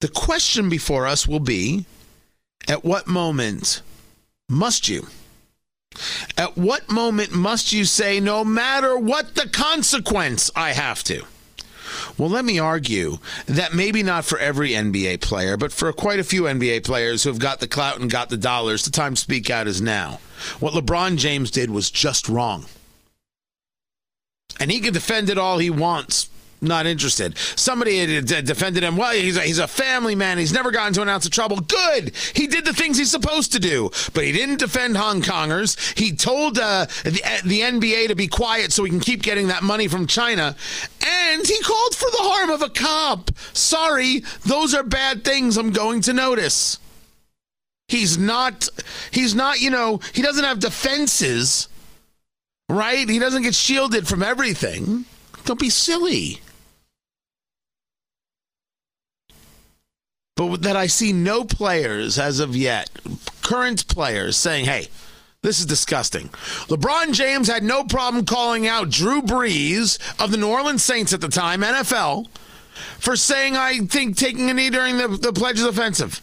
The 0.00 0.08
question 0.08 0.68
before 0.68 1.06
us 1.06 1.28
will 1.28 1.40
be 1.40 1.84
at 2.66 2.84
what 2.84 3.06
moment 3.06 3.82
must 4.48 4.88
you? 4.88 5.06
At 6.36 6.56
what 6.56 6.90
moment 6.90 7.32
must 7.32 7.72
you 7.72 7.84
say, 7.84 8.20
no 8.20 8.44
matter 8.44 8.96
what 8.96 9.34
the 9.34 9.48
consequence, 9.48 10.50
I 10.56 10.72
have 10.72 11.04
to? 11.04 11.24
Well, 12.16 12.28
let 12.28 12.44
me 12.44 12.58
argue 12.58 13.18
that 13.46 13.74
maybe 13.74 14.02
not 14.02 14.24
for 14.24 14.38
every 14.38 14.70
NBA 14.70 15.20
player, 15.20 15.56
but 15.56 15.72
for 15.72 15.92
quite 15.92 16.18
a 16.18 16.24
few 16.24 16.42
NBA 16.42 16.84
players 16.84 17.22
who 17.22 17.30
have 17.30 17.38
got 17.38 17.60
the 17.60 17.68
clout 17.68 18.00
and 18.00 18.10
got 18.10 18.28
the 18.28 18.36
dollars, 18.36 18.84
the 18.84 18.90
time 18.90 19.14
to 19.14 19.20
speak 19.20 19.50
out 19.50 19.66
is 19.66 19.80
now. 19.80 20.20
What 20.58 20.74
LeBron 20.74 21.16
James 21.16 21.50
did 21.50 21.70
was 21.70 21.90
just 21.90 22.28
wrong. 22.28 22.66
And 24.58 24.70
he 24.70 24.80
can 24.80 24.92
defend 24.92 25.30
it 25.30 25.38
all 25.38 25.58
he 25.58 25.70
wants 25.70 26.28
not 26.60 26.86
interested. 26.86 27.36
Somebody 27.38 28.20
defended 28.20 28.82
him. 28.82 28.96
Well, 28.96 29.12
he's 29.12 29.36
a, 29.36 29.40
he's 29.40 29.58
a 29.58 29.68
family 29.68 30.14
man. 30.14 30.38
He's 30.38 30.52
never 30.52 30.70
gotten 30.70 30.92
to 30.94 31.02
an 31.02 31.08
ounce 31.08 31.24
of 31.24 31.32
trouble. 31.32 31.60
Good. 31.60 32.12
He 32.34 32.46
did 32.46 32.64
the 32.64 32.72
things 32.72 32.98
he's 32.98 33.10
supposed 33.10 33.52
to 33.52 33.58
do, 33.58 33.90
but 34.12 34.24
he 34.24 34.32
didn't 34.32 34.58
defend 34.58 34.96
Hong 34.96 35.22
Kongers. 35.22 35.98
He 35.98 36.12
told 36.12 36.58
uh, 36.58 36.86
the, 37.04 37.22
the 37.44 37.60
NBA 37.60 38.08
to 38.08 38.14
be 38.14 38.28
quiet 38.28 38.72
so 38.72 38.84
he 38.84 38.90
can 38.90 39.00
keep 39.00 39.22
getting 39.22 39.48
that 39.48 39.62
money 39.62 39.88
from 39.88 40.06
China. 40.06 40.56
And 41.06 41.46
he 41.46 41.60
called 41.60 41.94
for 41.94 42.10
the 42.10 42.18
harm 42.18 42.50
of 42.50 42.62
a 42.62 42.68
cop. 42.68 43.30
Sorry, 43.52 44.22
those 44.44 44.74
are 44.74 44.82
bad 44.82 45.24
things 45.24 45.56
I'm 45.56 45.70
going 45.70 46.02
to 46.02 46.12
notice. 46.12 46.78
He's 47.88 48.18
not, 48.18 48.68
he's 49.10 49.34
not, 49.34 49.60
you 49.60 49.70
know, 49.70 50.00
he 50.12 50.22
doesn't 50.22 50.44
have 50.44 50.60
defenses, 50.60 51.68
right? 52.68 53.08
He 53.08 53.18
doesn't 53.18 53.42
get 53.42 53.54
shielded 53.54 54.06
from 54.06 54.22
everything. 54.22 55.06
Don't 55.44 55.58
be 55.58 55.70
silly. 55.70 56.40
But 60.48 60.62
that 60.62 60.76
I 60.76 60.86
see 60.86 61.12
no 61.12 61.44
players 61.44 62.18
as 62.18 62.40
of 62.40 62.56
yet, 62.56 62.90
current 63.42 63.86
players, 63.88 64.36
saying, 64.36 64.64
hey, 64.64 64.88
this 65.42 65.60
is 65.60 65.66
disgusting. 65.66 66.28
LeBron 66.68 67.12
James 67.12 67.48
had 67.48 67.62
no 67.62 67.84
problem 67.84 68.24
calling 68.24 68.66
out 68.66 68.90
Drew 68.90 69.20
Brees 69.20 69.98
of 70.22 70.30
the 70.30 70.36
New 70.36 70.48
Orleans 70.48 70.82
Saints 70.82 71.12
at 71.12 71.20
the 71.20 71.28
time, 71.28 71.60
NFL, 71.60 72.28
for 72.98 73.16
saying, 73.16 73.56
I 73.56 73.80
think 73.80 74.16
taking 74.16 74.50
a 74.50 74.54
knee 74.54 74.70
during 74.70 74.96
the, 74.96 75.08
the 75.08 75.32
pledge 75.32 75.58
is 75.58 75.64
offensive. 75.64 76.22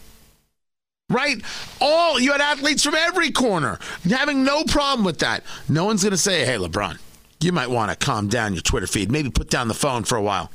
Right? 1.10 1.40
All 1.80 2.20
you 2.20 2.32
had 2.32 2.40
athletes 2.40 2.82
from 2.82 2.94
every 2.94 3.30
corner 3.30 3.78
having 4.08 4.44
no 4.44 4.64
problem 4.64 5.04
with 5.04 5.20
that. 5.20 5.42
No 5.68 5.84
one's 5.84 6.02
going 6.02 6.10
to 6.10 6.18
say, 6.18 6.44
hey, 6.44 6.56
LeBron, 6.56 6.98
you 7.40 7.50
might 7.52 7.70
want 7.70 7.90
to 7.90 7.96
calm 7.96 8.28
down 8.28 8.52
your 8.52 8.62
Twitter 8.62 8.86
feed. 8.86 9.10
Maybe 9.10 9.30
put 9.30 9.48
down 9.48 9.68
the 9.68 9.74
phone 9.74 10.04
for 10.04 10.16
a 10.16 10.22
while. 10.22 10.50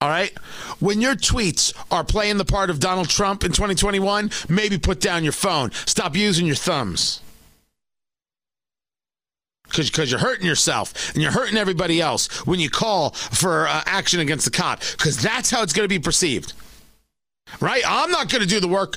All 0.00 0.08
right. 0.08 0.36
When 0.78 1.00
your 1.00 1.14
tweets 1.14 1.74
are 1.90 2.04
playing 2.04 2.38
the 2.38 2.44
part 2.44 2.70
of 2.70 2.80
Donald 2.80 3.10
Trump 3.10 3.44
in 3.44 3.52
2021, 3.52 4.30
maybe 4.48 4.78
put 4.78 5.00
down 5.00 5.24
your 5.24 5.32
phone. 5.32 5.72
Stop 5.72 6.16
using 6.16 6.46
your 6.46 6.56
thumbs. 6.56 7.20
Because 9.64 10.10
you're 10.10 10.20
hurting 10.20 10.46
yourself 10.46 11.12
and 11.12 11.22
you're 11.22 11.30
hurting 11.30 11.56
everybody 11.56 12.00
else 12.00 12.44
when 12.46 12.58
you 12.58 12.70
call 12.70 13.10
for 13.10 13.68
uh, 13.68 13.82
action 13.86 14.20
against 14.20 14.46
the 14.46 14.50
cop. 14.50 14.80
Because 14.92 15.20
that's 15.20 15.50
how 15.50 15.62
it's 15.62 15.72
going 15.72 15.84
to 15.84 15.88
be 15.88 15.98
perceived. 15.98 16.54
Right? 17.60 17.82
I'm 17.86 18.10
not 18.10 18.30
going 18.30 18.42
to 18.42 18.48
do 18.48 18.58
the 18.58 18.68
work. 18.68 18.96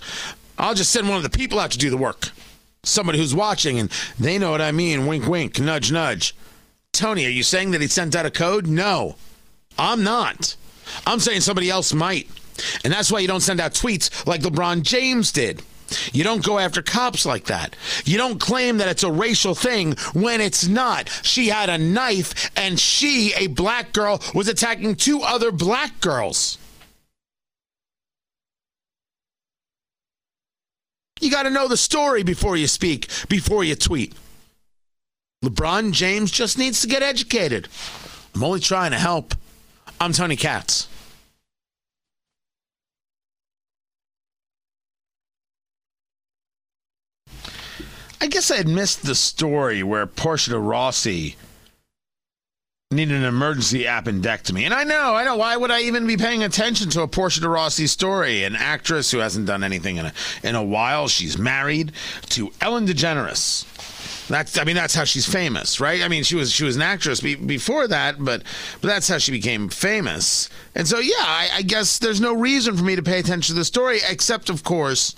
I'll 0.58 0.74
just 0.74 0.92
send 0.92 1.10
one 1.10 1.18
of 1.18 1.24
the 1.24 1.30
people 1.30 1.60
out 1.60 1.72
to 1.72 1.78
do 1.78 1.90
the 1.90 1.98
work. 1.98 2.30
Somebody 2.84 3.18
who's 3.18 3.36
watching 3.36 3.78
and 3.78 3.92
they 4.20 4.38
know 4.38 4.52
what 4.52 4.62
I 4.62 4.72
mean. 4.72 5.06
Wink, 5.06 5.28
wink, 5.28 5.60
nudge, 5.60 5.92
nudge. 5.92 6.36
Tony, 6.94 7.26
are 7.26 7.30
you 7.30 7.44
saying 7.44 7.72
that 7.72 7.82
he 7.82 7.88
sent 7.88 8.16
out 8.16 8.26
a 8.26 8.32
code? 8.32 8.68
No, 8.68 9.16
I'm 9.78 10.04
not. 10.04 10.56
I'm 11.06 11.20
saying 11.20 11.42
somebody 11.42 11.70
else 11.70 11.94
might. 11.94 12.30
And 12.84 12.94
that's 12.94 13.12
why 13.12 13.20
you 13.20 13.28
don't 13.28 13.42
send 13.42 13.60
out 13.60 13.74
tweets 13.74 14.26
like 14.28 14.42
LeBron 14.42 14.84
James 14.84 15.32
did. 15.32 15.62
You 16.12 16.24
don't 16.24 16.44
go 16.44 16.60
after 16.60 16.82
cops 16.82 17.26
like 17.26 17.46
that. 17.46 17.76
You 18.06 18.18
don't 18.18 18.40
claim 18.40 18.78
that 18.78 18.88
it's 18.88 19.04
a 19.04 19.12
racial 19.12 19.54
thing 19.56 19.94
when 20.14 20.42
it's 20.42 20.68
not. 20.68 21.10
She 21.24 21.50
had 21.50 21.70
a 21.70 21.78
knife 21.78 22.52
and 22.56 22.80
she, 22.80 23.34
a 23.36 23.48
black 23.48 23.94
girl, 23.94 24.22
was 24.34 24.48
attacking 24.48 24.96
two 24.96 25.22
other 25.22 25.52
black 25.52 26.00
girls. 26.02 26.58
You 31.20 31.32
got 31.32 31.44
to 31.44 31.50
know 31.50 31.68
the 31.68 31.78
story 31.78 32.24
before 32.24 32.58
you 32.58 32.68
speak, 32.68 33.08
before 33.30 33.64
you 33.64 33.76
tweet. 33.76 34.14
LeBron 35.44 35.92
James 35.92 36.32
just 36.32 36.58
needs 36.58 36.82
to 36.82 36.88
get 36.88 37.02
educated. 37.02 37.68
I'm 38.36 38.44
only 38.44 38.60
trying 38.60 38.92
to 38.92 38.98
help. 38.98 39.34
I'm 40.00 40.12
Tony 40.12 40.36
Katz. 40.36 40.88
I 48.24 48.28
guess 48.28 48.52
I 48.52 48.56
had 48.56 48.70
missed 48.70 49.04
the 49.04 49.16
story 49.16 49.84
where 49.84 50.06
Portia 50.06 50.52
de 50.52 50.58
Rossi 50.58 51.36
needed 52.90 53.18
an 53.18 53.24
emergency 53.24 53.84
appendectomy. 53.84 54.64
And 54.64 54.74
I 54.74 54.86
know, 54.86 55.14
I 55.14 55.26
know. 55.26 55.36
Why 55.36 55.58
would 55.58 55.72
I 55.72 55.82
even 55.82 56.08
be 56.08 56.16
paying 56.16 56.44
attention 56.44 56.90
to 56.92 57.02
a 57.02 57.08
Portia 57.08 57.42
de 57.42 57.50
Rossi 57.50 57.86
story? 57.88 58.46
An 58.46 58.56
actress 58.56 59.12
who 59.12 59.18
hasn't 59.18 59.46
done 59.46 59.64
anything 59.64 59.98
in 59.98 60.06
a, 60.06 60.14
in 60.42 60.56
a 60.56 60.64
while. 60.64 61.10
She's 61.10 61.38
married 61.38 61.92
to 62.30 62.52
Ellen 62.62 62.88
DeGeneres. 62.88 63.66
That's 64.28 64.58
I 64.58 64.64
mean 64.64 64.76
that's 64.76 64.96
how 64.96 65.04
she's 65.04 65.26
famous, 65.26 65.80
right? 65.80 66.02
I 66.02 66.08
mean 66.08 66.24
she 66.24 66.36
was 66.36 66.52
she 66.52 66.64
was 66.64 66.76
an 66.76 66.82
actress 66.82 67.22
be, 67.22 67.36
before 67.36 67.88
that, 67.88 68.24
but 68.24 68.44
but 68.82 68.88
that's 68.88 69.08
how 69.08 69.18
she 69.18 69.32
became 69.32 69.70
famous. 69.70 70.50
And 70.76 70.88
so 70.88 71.00
yeah, 71.00 71.14
I, 71.18 71.50
I 71.56 71.62
guess 71.62 72.00
there's 72.00 72.22
no 72.22 72.34
reason 72.34 72.78
for 72.78 72.84
me 72.84 72.96
to 72.96 73.04
pay 73.04 73.20
attention 73.20 73.54
to 73.54 73.60
the 73.60 73.66
story, 73.66 74.00
except 74.08 74.50
of 74.50 74.64
course. 74.64 75.16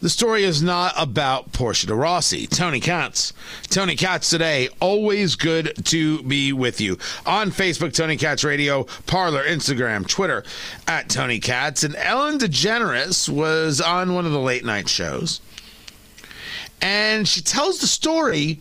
The 0.00 0.10
story 0.10 0.42
is 0.42 0.60
not 0.60 0.94
about 0.96 1.52
Portia 1.52 1.86
de 1.86 1.94
Rossi. 1.94 2.48
Tony 2.48 2.80
Katz. 2.80 3.32
Tony 3.70 3.94
Katz 3.94 4.30
today. 4.30 4.68
Always 4.80 5.36
good 5.36 5.72
to 5.84 6.24
be 6.24 6.52
with 6.52 6.80
you. 6.80 6.98
On 7.24 7.52
Facebook, 7.52 7.94
Tony 7.94 8.16
Katz 8.16 8.42
Radio, 8.42 8.82
Parler, 9.06 9.44
Instagram, 9.44 10.08
Twitter, 10.08 10.42
at 10.88 11.08
Tony 11.08 11.38
Katz. 11.38 11.84
And 11.84 11.94
Ellen 11.94 12.38
DeGeneres 12.38 13.28
was 13.28 13.80
on 13.80 14.12
one 14.12 14.26
of 14.26 14.32
the 14.32 14.40
late 14.40 14.64
night 14.64 14.88
shows 14.88 15.40
and 16.82 17.26
she 17.26 17.40
tells 17.40 17.78
the 17.78 17.86
story 17.86 18.60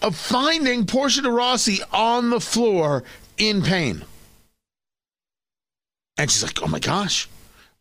of 0.00 0.16
finding 0.16 0.86
Portia 0.86 1.22
de 1.22 1.30
Rossi 1.30 1.80
on 1.92 2.30
the 2.30 2.40
floor 2.40 3.04
in 3.36 3.62
pain. 3.62 4.04
And 6.16 6.30
she's 6.30 6.42
like, 6.42 6.60
"Oh 6.62 6.66
my 6.66 6.80
gosh, 6.80 7.28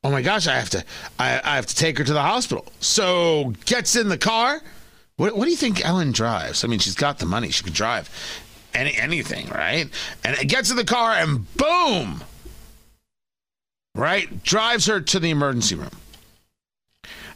oh 0.03 0.11
my 0.11 0.21
gosh, 0.21 0.45
I 0.45 0.55
have 0.55 0.69
to, 0.71 0.83
I, 1.17 1.41
I 1.43 1.55
have 1.55 1.65
to 1.65 1.75
take 1.75 1.97
her 1.97 2.03
to 2.03 2.13
the 2.13 2.21
hospital." 2.21 2.65
So 2.81 3.53
gets 3.65 3.95
in 3.95 4.09
the 4.09 4.17
car. 4.17 4.61
What, 5.15 5.35
what 5.35 5.45
do 5.45 5.51
you 5.51 5.57
think 5.57 5.83
Ellen 5.83 6.11
drives? 6.11 6.63
I 6.63 6.67
mean, 6.67 6.79
she's 6.79 6.93
got 6.93 7.17
the 7.17 7.25
money; 7.25 7.49
she 7.49 7.63
could 7.63 7.73
drive 7.73 8.09
any 8.75 8.95
anything, 8.95 9.47
right? 9.49 9.89
And 10.23 10.37
it 10.37 10.45
gets 10.45 10.69
in 10.69 10.77
the 10.77 10.85
car, 10.85 11.13
and 11.13 11.51
boom, 11.55 12.23
right, 13.95 14.43
drives 14.43 14.85
her 14.85 14.99
to 14.99 15.19
the 15.19 15.31
emergency 15.31 15.75
room. 15.75 15.97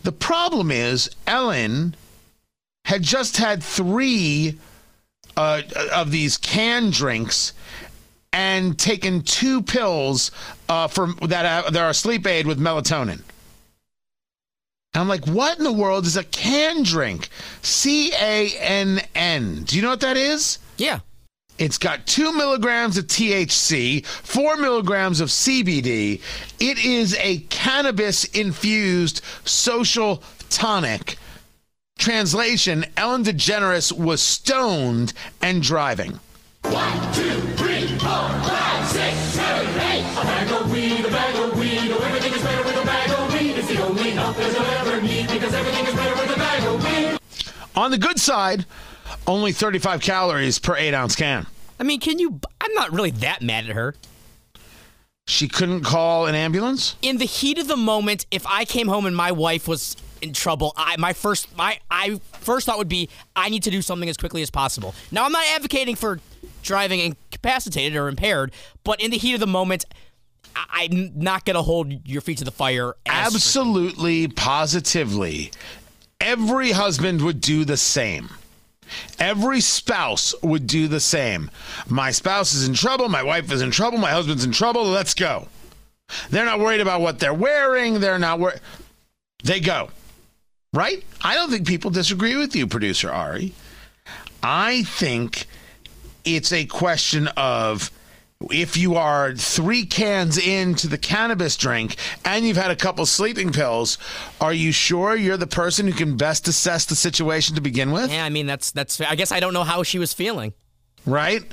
The 0.03 0.11
problem 0.11 0.71
is 0.71 1.09
Ellen 1.25 1.95
had 2.85 3.03
just 3.03 3.37
had 3.37 3.63
three 3.63 4.57
uh, 5.37 5.61
of 5.93 6.11
these 6.11 6.37
Cann 6.37 6.89
drinks 6.89 7.53
and 8.33 8.77
taken 8.77 9.21
two 9.21 9.61
pills 9.61 10.31
uh, 10.69 10.87
for 10.87 11.13
that, 11.27 11.65
uh, 11.65 11.69
that 11.69 11.81
are 11.81 11.93
sleep 11.93 12.25
aid 12.25 12.47
with 12.47 12.59
melatonin. 12.59 13.21
And 14.93 15.01
I'm 15.01 15.07
like, 15.07 15.25
what 15.25 15.57
in 15.57 15.63
the 15.63 15.71
world 15.71 16.05
is 16.05 16.17
a 16.17 16.23
Cann 16.23 16.83
drink? 16.83 17.29
C 17.61 18.11
A 18.13 18.51
N 18.59 19.01
N. 19.15 19.63
Do 19.63 19.75
you 19.75 19.81
know 19.81 19.89
what 19.89 20.01
that 20.01 20.17
is? 20.17 20.59
Yeah. 20.77 20.99
It's 21.57 21.77
got 21.77 22.07
two 22.07 22.33
milligrams 22.33 22.97
of 22.97 23.05
THC, 23.05 24.05
four 24.05 24.57
milligrams 24.57 25.21
of 25.21 25.29
CBD. 25.29 26.19
It 26.59 26.83
is 26.83 27.15
a 27.19 27.39
cannabis 27.49 28.23
infused 28.25 29.21
social 29.45 30.23
tonic 30.49 31.17
Translation 32.01 32.83
Ellen 32.97 33.23
DeGeneres 33.23 33.91
was 33.95 34.23
stoned 34.23 35.13
and 35.39 35.61
driving. 35.61 36.19
One, 36.63 37.13
two, 37.13 37.39
three, 37.53 37.85
four, 37.99 38.09
five, 38.09 38.87
six, 38.87 39.15
seven, 39.17 39.67
eight. 39.81 40.01
A 40.17 40.23
bag 40.23 40.51
of 40.51 40.71
weed, 40.71 41.05
a 41.05 41.09
bag 41.09 41.35
of 41.35 41.59
weed. 41.59 41.91
Oh, 41.91 42.03
everything 42.03 42.33
is 42.33 42.41
better 42.41 42.63
with 42.63 42.81
a 42.81 42.85
bag 42.87 43.11
of 43.11 43.31
weed. 43.31 43.55
It's 43.55 43.67
the 43.67 43.83
only 43.83 44.09
help 44.09 44.35
that 44.35 44.51
you'll 44.51 44.65
ever 44.65 44.99
need 44.99 45.29
because 45.29 45.53
everything 45.53 45.85
is 45.85 45.93
better 45.93 46.19
with 46.19 46.35
a 46.35 46.39
bag 46.39 46.63
of 46.63 46.83
weed. 46.83 47.19
On 47.75 47.91
the 47.91 47.99
good 47.99 48.19
side, 48.19 48.65
only 49.27 49.51
35 49.51 50.01
calories 50.01 50.57
per 50.57 50.75
eight 50.75 50.95
ounce 50.95 51.15
can. 51.15 51.45
I 51.79 51.83
mean, 51.83 51.99
can 51.99 52.17
you? 52.17 52.39
I'm 52.61 52.73
not 52.73 52.91
really 52.91 53.11
that 53.11 53.43
mad 53.43 53.69
at 53.69 53.75
her. 53.75 53.93
She 55.27 55.47
couldn't 55.47 55.83
call 55.83 56.25
an 56.25 56.33
ambulance? 56.33 56.95
In 57.03 57.17
the 57.17 57.25
heat 57.25 57.59
of 57.59 57.67
the 57.67 57.77
moment, 57.77 58.25
if 58.31 58.47
I 58.47 58.65
came 58.65 58.87
home 58.87 59.05
and 59.05 59.15
my 59.15 59.31
wife 59.31 59.67
was 59.67 59.95
in 60.21 60.33
trouble, 60.33 60.73
I 60.75 60.95
my 60.97 61.13
first 61.13 61.55
my 61.57 61.79
I 61.89 62.19
first 62.39 62.65
thought 62.65 62.77
would 62.77 62.89
be 62.89 63.09
I 63.35 63.49
need 63.49 63.63
to 63.63 63.71
do 63.71 63.81
something 63.81 64.09
as 64.09 64.17
quickly 64.17 64.41
as 64.41 64.49
possible. 64.49 64.93
Now 65.11 65.25
I'm 65.25 65.31
not 65.31 65.45
advocating 65.55 65.95
for 65.95 66.19
driving 66.63 66.99
incapacitated 66.99 67.97
or 67.97 68.07
impaired, 68.07 68.51
but 68.83 69.01
in 69.01 69.11
the 69.11 69.17
heat 69.17 69.33
of 69.33 69.39
the 69.39 69.47
moment, 69.47 69.85
I, 70.55 70.89
am 70.91 71.11
not 71.15 71.45
going 71.45 71.55
to 71.55 71.61
hold 71.61 72.07
your 72.07 72.21
feet 72.21 72.37
to 72.39 72.43
the 72.43 72.51
fire. 72.51 72.95
Absolutely, 73.05 74.27
positively, 74.27 75.51
every 76.19 76.71
husband 76.71 77.21
would 77.21 77.41
do 77.41 77.65
the 77.65 77.77
same. 77.77 78.29
Every 79.19 79.61
spouse 79.61 80.35
would 80.41 80.67
do 80.67 80.87
the 80.87 80.99
same. 80.99 81.49
My 81.87 82.11
spouse 82.11 82.53
is 82.53 82.67
in 82.67 82.73
trouble. 82.73 83.07
My 83.07 83.23
wife 83.23 83.51
is 83.51 83.61
in 83.61 83.71
trouble. 83.71 83.97
My 83.97 84.11
husband's 84.11 84.43
in 84.43 84.51
trouble. 84.51 84.83
Let's 84.83 85.13
go. 85.13 85.47
They're 86.29 86.45
not 86.45 86.59
worried 86.59 86.81
about 86.81 86.99
what 86.99 87.19
they're 87.19 87.33
wearing. 87.33 88.01
They're 88.01 88.19
not 88.19 88.39
worried. 88.39 88.59
They 89.43 89.61
go. 89.61 89.89
Right? 90.73 91.03
I 91.21 91.35
don't 91.35 91.49
think 91.49 91.67
people 91.67 91.91
disagree 91.91 92.37
with 92.37 92.55
you, 92.55 92.65
producer 92.65 93.11
Ari. 93.11 93.53
I 94.41 94.83
think 94.83 95.45
it's 96.23 96.53
a 96.53 96.65
question 96.65 97.27
of 97.35 97.91
if 98.49 98.77
you 98.77 98.95
are 98.95 99.35
three 99.35 99.85
cans 99.85 100.37
into 100.37 100.87
the 100.87 100.97
cannabis 100.97 101.57
drink 101.57 101.97
and 102.23 102.45
you've 102.45 102.57
had 102.57 102.71
a 102.71 102.75
couple 102.75 103.05
sleeping 103.05 103.51
pills, 103.51 103.97
are 104.39 104.53
you 104.53 104.71
sure 104.71 105.15
you're 105.15 105.35
the 105.35 105.45
person 105.45 105.87
who 105.87 105.93
can 105.93 106.15
best 106.15 106.47
assess 106.47 106.85
the 106.85 106.95
situation 106.95 107.55
to 107.55 107.61
begin 107.61 107.91
with? 107.91 108.09
Yeah, 108.09 108.23
I 108.23 108.29
mean 108.29 108.47
that's 108.47 108.71
that's. 108.71 109.01
I 109.01 109.15
guess 109.15 109.33
I 109.33 109.41
don't 109.41 109.53
know 109.53 109.65
how 109.65 109.83
she 109.83 109.99
was 109.99 110.13
feeling. 110.13 110.53
Right. 111.05 111.43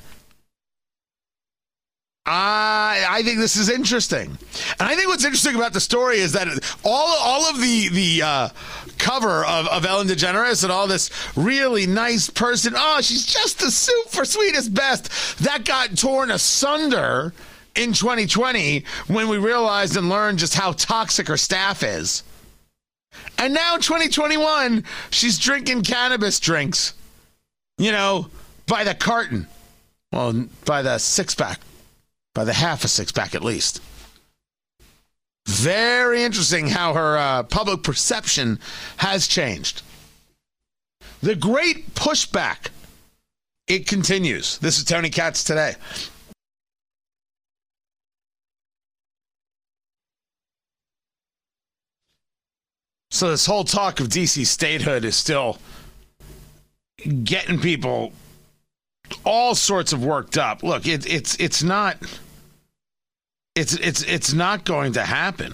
I 2.30 3.06
I 3.08 3.22
think 3.22 3.38
this 3.38 3.56
is 3.56 3.70
interesting, 3.70 4.36
and 4.78 4.88
I 4.88 4.94
think 4.94 5.08
what's 5.08 5.24
interesting 5.24 5.54
about 5.54 5.72
the 5.72 5.80
story 5.80 6.18
is 6.18 6.32
that 6.32 6.46
all 6.84 7.16
all 7.20 7.48
of 7.48 7.58
the 7.58 7.88
the 7.88 8.22
uh, 8.22 8.48
cover 8.98 9.46
of, 9.46 9.66
of 9.68 9.86
Ellen 9.86 10.08
DeGeneres 10.08 10.62
and 10.62 10.70
all 10.70 10.86
this 10.86 11.10
really 11.36 11.86
nice 11.86 12.28
person. 12.28 12.74
Oh, 12.76 13.00
she's 13.00 13.24
just 13.24 13.60
the 13.60 13.70
super 13.70 14.26
sweetest 14.26 14.74
best. 14.74 15.38
That 15.38 15.64
got 15.64 15.96
torn 15.96 16.30
asunder 16.30 17.32
in 17.74 17.94
2020 17.94 18.84
when 19.06 19.28
we 19.28 19.38
realized 19.38 19.96
and 19.96 20.10
learned 20.10 20.38
just 20.38 20.54
how 20.54 20.72
toxic 20.72 21.28
her 21.28 21.38
staff 21.38 21.82
is. 21.82 22.24
And 23.38 23.54
now 23.54 23.76
2021, 23.76 24.84
she's 25.10 25.38
drinking 25.38 25.82
cannabis 25.82 26.38
drinks. 26.40 26.92
You 27.78 27.92
know, 27.92 28.28
by 28.66 28.84
the 28.84 28.94
carton. 28.94 29.46
Well, 30.12 30.46
by 30.66 30.82
the 30.82 30.98
six 30.98 31.34
pack 31.34 31.60
by 32.38 32.44
the 32.44 32.52
half 32.52 32.84
a 32.84 32.88
six 32.88 33.10
pack 33.10 33.34
at 33.34 33.42
least. 33.42 33.82
Very 35.48 36.22
interesting 36.22 36.68
how 36.68 36.94
her 36.94 37.18
uh, 37.18 37.42
public 37.42 37.82
perception 37.82 38.60
has 38.98 39.26
changed. 39.26 39.82
The 41.20 41.34
great 41.34 41.96
pushback. 41.96 42.68
It 43.66 43.88
continues. 43.88 44.56
This 44.58 44.78
is 44.78 44.84
Tony 44.84 45.10
Katz 45.10 45.42
today. 45.42 45.74
So, 53.10 53.30
this 53.30 53.46
whole 53.46 53.64
talk 53.64 53.98
of 53.98 54.06
DC 54.06 54.46
statehood 54.46 55.04
is 55.04 55.16
still 55.16 55.58
getting 57.24 57.58
people 57.58 58.12
all 59.24 59.54
sorts 59.54 59.92
of 59.92 60.04
worked 60.04 60.38
up. 60.38 60.62
Look, 60.62 60.86
it, 60.86 61.06
it's 61.10 61.36
it's 61.36 61.62
not 61.62 61.96
it's 63.58 63.74
it's 63.74 64.02
it's 64.02 64.32
not 64.32 64.64
going 64.64 64.92
to 64.92 65.04
happen. 65.04 65.52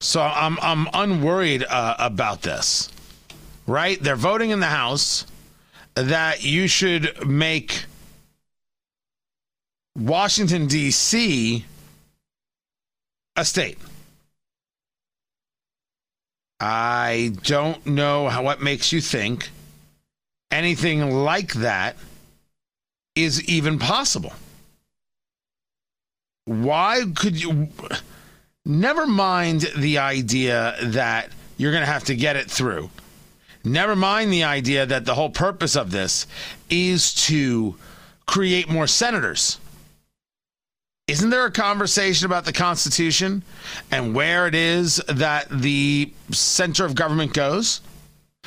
So 0.00 0.20
I'm 0.20 0.58
I'm 0.60 0.86
unworried 0.92 1.64
uh, 1.68 1.96
about 1.98 2.42
this. 2.42 2.90
Right? 3.66 4.00
They're 4.02 4.16
voting 4.16 4.50
in 4.50 4.60
the 4.60 4.66
House 4.66 5.24
that 5.94 6.44
you 6.44 6.66
should 6.66 7.26
make 7.26 7.84
Washington 9.96 10.66
D.C. 10.66 11.64
a 13.36 13.44
state. 13.44 13.78
I 16.60 17.32
don't 17.42 17.84
know 17.86 18.28
how 18.28 18.42
what 18.42 18.60
makes 18.60 18.92
you 18.92 19.00
think 19.00 19.50
anything 20.50 21.10
like 21.10 21.54
that 21.54 21.96
is 23.14 23.42
even 23.48 23.78
possible. 23.78 24.32
Why 26.44 27.04
could 27.14 27.40
you? 27.40 27.68
Never 28.64 29.06
mind 29.06 29.62
the 29.76 29.98
idea 29.98 30.76
that 30.82 31.30
you're 31.56 31.72
going 31.72 31.82
to 31.84 31.92
have 31.92 32.04
to 32.04 32.16
get 32.16 32.36
it 32.36 32.50
through. 32.50 32.90
Never 33.64 33.94
mind 33.94 34.32
the 34.32 34.44
idea 34.44 34.86
that 34.86 35.04
the 35.04 35.14
whole 35.14 35.30
purpose 35.30 35.76
of 35.76 35.92
this 35.92 36.26
is 36.68 37.14
to 37.26 37.76
create 38.26 38.68
more 38.68 38.88
senators. 38.88 39.58
Isn't 41.06 41.30
there 41.30 41.46
a 41.46 41.50
conversation 41.50 42.26
about 42.26 42.44
the 42.44 42.52
Constitution 42.52 43.42
and 43.90 44.14
where 44.14 44.46
it 44.46 44.54
is 44.54 44.96
that 45.08 45.48
the 45.48 46.12
center 46.30 46.84
of 46.84 46.94
government 46.94 47.34
goes? 47.34 47.80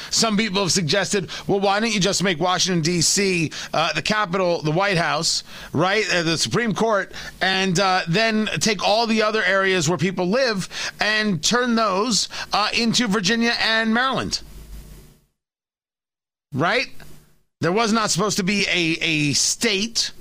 Some 0.09 0.37
people 0.37 0.61
have 0.61 0.71
suggested, 0.71 1.29
well, 1.47 1.59
why 1.59 1.79
don't 1.79 1.93
you 1.93 1.99
just 1.99 2.23
make 2.23 2.39
Washington, 2.39 2.81
D.C., 2.81 3.51
uh, 3.73 3.93
the 3.93 4.01
capital, 4.01 4.61
the 4.61 4.71
White 4.71 4.97
House, 4.97 5.43
right, 5.73 6.05
uh, 6.13 6.23
the 6.23 6.37
Supreme 6.37 6.73
Court, 6.73 7.11
and 7.41 7.79
uh, 7.79 8.01
then 8.07 8.47
take 8.59 8.83
all 8.83 9.07
the 9.07 9.23
other 9.23 9.43
areas 9.43 9.89
where 9.89 9.97
people 9.97 10.27
live 10.27 10.69
and 10.99 11.43
turn 11.43 11.75
those 11.75 12.29
uh, 12.53 12.69
into 12.77 13.07
Virginia 13.07 13.53
and 13.59 13.93
Maryland? 13.93 14.41
right? 16.55 16.87
There 17.61 17.71
was 17.71 17.93
not 17.93 18.09
supposed 18.09 18.37
to 18.37 18.43
be 18.43 18.65
a, 18.67 18.97
a 19.01 19.33
state 19.33 20.11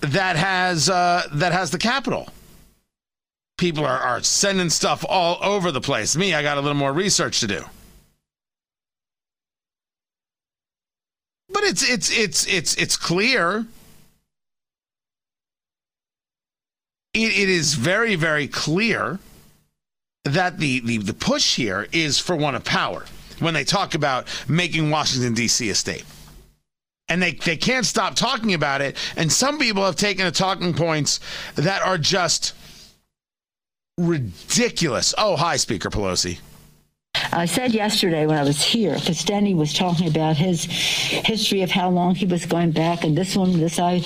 that 0.00 0.36
has 0.36 0.88
uh, 0.88 1.26
that 1.32 1.52
has 1.52 1.70
the 1.70 1.78
capital. 1.78 2.28
People 3.58 3.84
are, 3.84 3.98
are 3.98 4.22
sending 4.22 4.70
stuff 4.70 5.04
all 5.08 5.38
over 5.42 5.70
the 5.72 5.80
place. 5.80 6.16
Me, 6.16 6.32
I 6.34 6.42
got 6.42 6.56
a 6.56 6.60
little 6.60 6.76
more 6.76 6.92
research 6.92 7.40
to 7.40 7.46
do. 7.46 7.64
But 11.60 11.68
it's 11.68 11.90
it's 11.90 12.10
it's 12.10 12.46
it's 12.46 12.74
it's 12.76 12.96
clear. 12.96 13.66
It, 17.12 17.18
it 17.38 17.50
is 17.50 17.74
very 17.74 18.14
very 18.14 18.48
clear 18.48 19.18
that 20.24 20.56
the, 20.58 20.80
the 20.80 20.96
the 20.96 21.12
push 21.12 21.56
here 21.56 21.86
is 21.92 22.18
for 22.18 22.34
one 22.34 22.54
of 22.54 22.64
power 22.64 23.04
when 23.40 23.52
they 23.52 23.64
talk 23.64 23.94
about 23.94 24.26
making 24.48 24.88
Washington 24.88 25.34
D.C. 25.34 25.68
a 25.68 25.74
state. 25.74 26.06
And 27.10 27.22
they, 27.22 27.32
they 27.32 27.58
can't 27.58 27.84
stop 27.84 28.14
talking 28.14 28.54
about 28.54 28.80
it. 28.80 28.96
And 29.16 29.30
some 29.30 29.58
people 29.58 29.84
have 29.84 29.96
taken 29.96 30.24
the 30.24 30.30
talking 30.30 30.72
points 30.72 31.20
that 31.56 31.82
are 31.82 31.98
just 31.98 32.54
ridiculous. 33.98 35.14
Oh, 35.18 35.36
hi, 35.36 35.56
Speaker 35.56 35.90
Pelosi. 35.90 36.38
I 37.32 37.46
said 37.46 37.72
yesterday 37.72 38.26
when 38.26 38.36
I 38.36 38.42
was 38.42 38.62
here, 38.62 38.94
because 38.94 39.22
Steny 39.22 39.54
was 39.54 39.72
talking 39.72 40.08
about 40.08 40.36
his 40.36 40.64
history 40.64 41.62
of 41.62 41.70
how 41.70 41.90
long 41.90 42.14
he 42.14 42.26
was 42.26 42.44
going 42.46 42.72
back, 42.72 43.04
and 43.04 43.16
this 43.16 43.36
one, 43.36 43.58
this 43.58 43.78
I, 43.78 44.00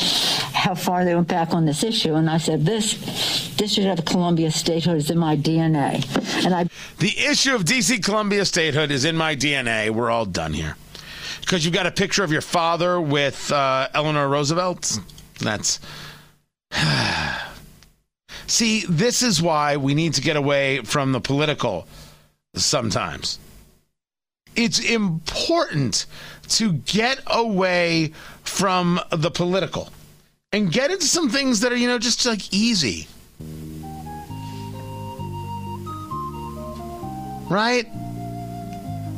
how 0.52 0.74
far 0.74 1.04
they 1.04 1.14
went 1.14 1.28
back 1.28 1.54
on 1.54 1.64
this 1.64 1.82
issue, 1.82 2.14
and 2.14 2.28
I 2.28 2.38
said 2.38 2.64
this 2.64 3.54
District 3.56 3.98
of 3.98 4.04
Columbia 4.04 4.50
statehood 4.50 4.96
is 4.96 5.10
in 5.10 5.18
my 5.18 5.36
DNA, 5.36 6.04
and 6.44 6.54
I. 6.54 6.66
The 6.98 7.18
issue 7.18 7.54
of 7.54 7.64
DC 7.64 8.04
Columbia 8.04 8.44
statehood 8.44 8.90
is 8.90 9.04
in 9.04 9.16
my 9.16 9.36
DNA. 9.36 9.90
We're 9.90 10.10
all 10.10 10.26
done 10.26 10.52
here, 10.52 10.76
because 11.40 11.64
you've 11.64 11.74
got 11.74 11.86
a 11.86 11.92
picture 11.92 12.24
of 12.24 12.32
your 12.32 12.42
father 12.42 13.00
with 13.00 13.50
uh, 13.52 13.88
Eleanor 13.94 14.28
Roosevelt. 14.28 14.98
That's. 15.40 15.80
See, 18.46 18.84
this 18.86 19.22
is 19.22 19.40
why 19.40 19.78
we 19.78 19.94
need 19.94 20.14
to 20.14 20.20
get 20.20 20.36
away 20.36 20.82
from 20.82 21.12
the 21.12 21.20
political 21.20 21.88
sometimes. 22.54 23.38
It's 24.56 24.78
important 24.78 26.06
to 26.50 26.72
get 26.72 27.20
away 27.26 28.12
from 28.44 29.00
the 29.10 29.30
political 29.30 29.90
and 30.52 30.70
get 30.70 30.90
into 30.90 31.06
some 31.06 31.28
things 31.28 31.60
that 31.60 31.72
are, 31.72 31.76
you 31.76 31.88
know, 31.88 31.98
just 31.98 32.24
like 32.24 32.52
easy. 32.52 33.08
Right? 37.50 37.86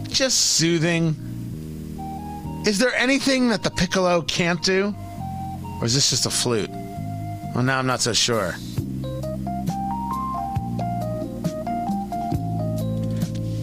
Just 0.09 0.57
soothing. 0.57 1.15
Is 2.67 2.79
there 2.79 2.95
anything 2.95 3.49
that 3.51 3.63
the 3.63 3.71
piccolo 3.71 4.23
can't 4.23 4.63
do? 4.63 4.95
Or 5.81 5.85
is 5.85 5.95
this 5.95 6.11
just 6.11 6.25
a 6.27 6.31
flute? 6.31 6.71
Well, 7.55 7.63
now 7.63 7.79
I'm 7.79 7.87
not 7.87 8.01
so 8.01 8.13
sure. 8.13 8.57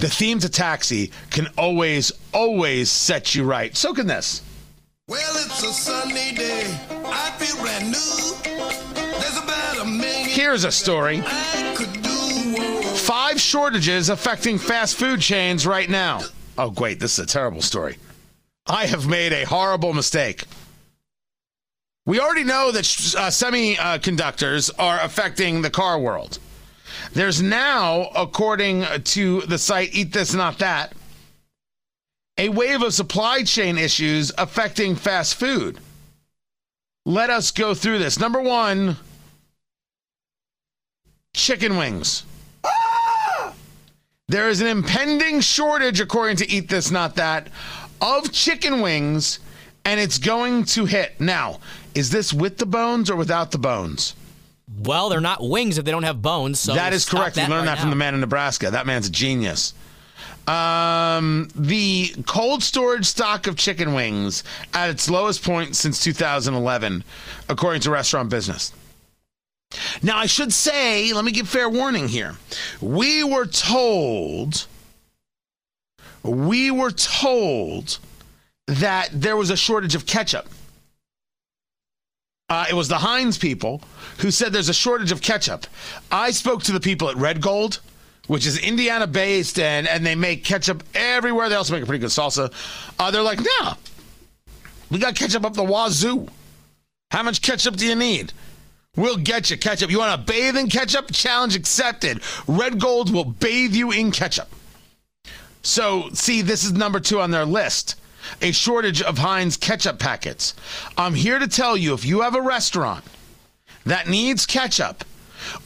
The 0.03 0.09
theme 0.09 0.39
to 0.39 0.49
Taxi 0.49 1.11
can 1.29 1.47
always, 1.57 2.11
always 2.33 2.91
set 2.91 3.35
you 3.35 3.45
right. 3.45 3.73
So 3.73 3.93
can 3.93 4.05
this. 4.05 4.41
Well, 5.07 5.33
it's 5.37 5.63
a 5.63 5.71
sunny 5.71 6.35
day. 6.35 6.77
I 7.05 7.31
feel 7.37 7.55
brand 7.61 7.85
new. 7.85 8.91
There's 8.93 9.37
about 9.37 9.79
a 9.79 9.85
million 9.85 10.27
Here's 10.27 10.65
a 10.65 10.73
story 10.73 11.23
I 11.25 11.73
could 11.77 11.93
do. 12.03 12.81
five 12.97 13.39
shortages 13.39 14.09
affecting 14.09 14.57
fast 14.57 14.97
food 14.97 15.21
chains 15.21 15.65
right 15.65 15.89
now. 15.89 16.19
Oh, 16.57 16.73
wait, 16.77 16.99
this 16.99 17.17
is 17.17 17.23
a 17.23 17.25
terrible 17.25 17.61
story. 17.61 17.97
I 18.67 18.87
have 18.87 19.07
made 19.07 19.31
a 19.31 19.45
horrible 19.45 19.93
mistake. 19.93 20.43
We 22.05 22.19
already 22.19 22.43
know 22.43 22.73
that 22.73 22.83
uh, 23.17 23.29
semiconductors 23.29 24.69
are 24.77 24.99
affecting 24.99 25.61
the 25.61 25.69
car 25.69 25.97
world. 25.97 26.39
There's 27.13 27.41
now, 27.41 28.09
according 28.15 28.85
to 29.03 29.41
the 29.41 29.57
site 29.57 29.93
Eat 29.93 30.13
This 30.13 30.33
Not 30.33 30.59
That, 30.59 30.93
a 32.37 32.49
wave 32.49 32.81
of 32.81 32.93
supply 32.93 33.43
chain 33.43 33.77
issues 33.77 34.31
affecting 34.37 34.95
fast 34.95 35.35
food. 35.35 35.79
Let 37.05 37.29
us 37.29 37.51
go 37.51 37.73
through 37.73 37.99
this. 37.99 38.19
Number 38.19 38.41
one, 38.41 38.97
chicken 41.35 41.77
wings. 41.77 42.23
There 44.29 44.49
is 44.49 44.61
an 44.61 44.67
impending 44.67 45.41
shortage, 45.41 45.99
according 45.99 46.37
to 46.37 46.49
Eat 46.49 46.69
This 46.69 46.91
Not 46.91 47.15
That, 47.15 47.49
of 48.01 48.31
chicken 48.31 48.81
wings, 48.81 49.39
and 49.85 49.99
it's 49.99 50.17
going 50.17 50.63
to 50.65 50.85
hit. 50.85 51.19
Now, 51.19 51.59
is 51.93 52.09
this 52.09 52.33
with 52.33 52.57
the 52.57 52.65
bones 52.65 53.09
or 53.09 53.15
without 53.15 53.51
the 53.51 53.57
bones? 53.57 54.15
Well, 54.79 55.09
they're 55.09 55.21
not 55.21 55.47
wings 55.47 55.77
if 55.77 55.85
they 55.85 55.91
don't 55.91 56.03
have 56.03 56.21
bones. 56.21 56.59
So 56.59 56.73
that 56.73 56.93
is 56.93 57.07
correct. 57.07 57.35
we 57.35 57.41
learned 57.43 57.51
right 57.53 57.65
that 57.65 57.79
from 57.79 57.89
now. 57.89 57.93
the 57.93 57.97
man 57.97 58.13
in 58.13 58.21
Nebraska. 58.21 58.71
That 58.71 58.85
man's 58.85 59.07
a 59.07 59.11
genius. 59.11 59.73
Um, 60.47 61.47
the 61.55 62.13
cold 62.25 62.63
storage 62.63 63.05
stock 63.05 63.47
of 63.47 63.55
chicken 63.55 63.93
wings 63.93 64.43
at 64.73 64.89
its 64.89 65.09
lowest 65.09 65.43
point 65.43 65.75
since 65.75 66.03
2011, 66.03 67.03
according 67.47 67.81
to 67.81 67.91
Restaurant 67.91 68.29
Business. 68.29 68.73
Now, 70.01 70.17
I 70.17 70.25
should 70.25 70.51
say, 70.53 71.13
let 71.13 71.23
me 71.25 71.31
give 71.31 71.47
fair 71.47 71.69
warning 71.69 72.07
here. 72.07 72.35
We 72.81 73.23
were 73.23 73.45
told, 73.45 74.67
we 76.23 76.71
were 76.71 76.91
told 76.91 77.99
that 78.67 79.09
there 79.11 79.37
was 79.37 79.49
a 79.49 79.57
shortage 79.57 79.95
of 79.95 80.05
ketchup. 80.05 80.47
Uh, 82.53 82.65
it 82.69 82.75
was 82.75 82.87
the 82.87 82.99
Heinz 82.99 83.35
people 83.35 83.81
who 84.19 84.29
said 84.29 84.53
there's 84.53 84.69
a 84.69 84.75
shortage 84.75 85.11
of 85.11 85.23
ketchup. 85.23 85.65
I 86.11 86.29
spoke 86.29 86.61
to 86.65 86.71
the 86.71 86.79
people 86.79 87.09
at 87.09 87.15
Red 87.15 87.41
Gold, 87.41 87.79
which 88.27 88.45
is 88.45 88.59
Indiana 88.59 89.07
based, 89.07 89.57
and, 89.57 89.87
and 89.87 90.05
they 90.05 90.13
make 90.13 90.45
ketchup 90.45 90.83
everywhere. 90.93 91.49
They 91.49 91.55
also 91.55 91.73
make 91.73 91.81
a 91.81 91.87
pretty 91.87 92.01
good 92.01 92.11
salsa. 92.11 92.53
Uh, 92.99 93.09
they're 93.09 93.23
like, 93.23 93.39
nah, 93.39 93.73
we 94.91 94.99
got 94.99 95.15
ketchup 95.15 95.43
up 95.45 95.55
the 95.55 95.63
wazoo. 95.63 96.27
How 97.09 97.23
much 97.23 97.41
ketchup 97.41 97.75
do 97.75 97.87
you 97.87 97.95
need? 97.95 98.33
We'll 98.95 99.17
get 99.17 99.49
you 99.49 99.57
ketchup. 99.57 99.89
You 99.89 99.97
want 99.97 100.11
to 100.23 100.31
bathe 100.31 100.55
in 100.55 100.69
ketchup? 100.69 101.11
Challenge 101.11 101.55
accepted. 101.55 102.21
Red 102.45 102.79
Gold 102.79 103.11
will 103.11 103.25
bathe 103.25 103.73
you 103.73 103.91
in 103.91 104.11
ketchup. 104.11 104.49
So, 105.63 106.09
see, 106.13 106.43
this 106.43 106.63
is 106.63 106.73
number 106.73 106.99
two 106.99 107.19
on 107.19 107.31
their 107.31 107.45
list 107.45 107.95
a 108.41 108.51
shortage 108.51 109.01
of 109.01 109.17
Heinz 109.17 109.57
ketchup 109.57 109.99
packets. 109.99 110.53
I'm 110.97 111.13
here 111.13 111.39
to 111.39 111.47
tell 111.47 111.75
you 111.77 111.93
if 111.93 112.05
you 112.05 112.21
have 112.21 112.35
a 112.35 112.41
restaurant 112.41 113.03
that 113.85 114.07
needs 114.07 114.45
ketchup, 114.45 115.03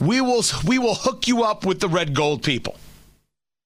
we 0.00 0.20
will 0.20 0.42
we 0.66 0.78
will 0.78 0.94
hook 0.94 1.28
you 1.28 1.42
up 1.44 1.64
with 1.64 1.80
the 1.80 1.88
Red 1.88 2.14
Gold 2.14 2.42
people. 2.42 2.76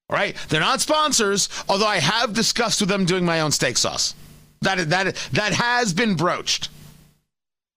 All 0.09 0.17
right? 0.17 0.35
They're 0.49 0.61
not 0.61 0.81
sponsors, 0.81 1.49
although 1.67 1.87
I 1.87 1.97
have 1.97 2.33
discussed 2.33 2.81
with 2.81 2.89
them 2.89 3.05
doing 3.05 3.25
my 3.25 3.41
own 3.41 3.51
steak 3.51 3.77
sauce. 3.77 4.15
That 4.61 4.89
that 4.89 5.15
that 5.33 5.53
has 5.53 5.93
been 5.93 6.15
broached. 6.15 6.69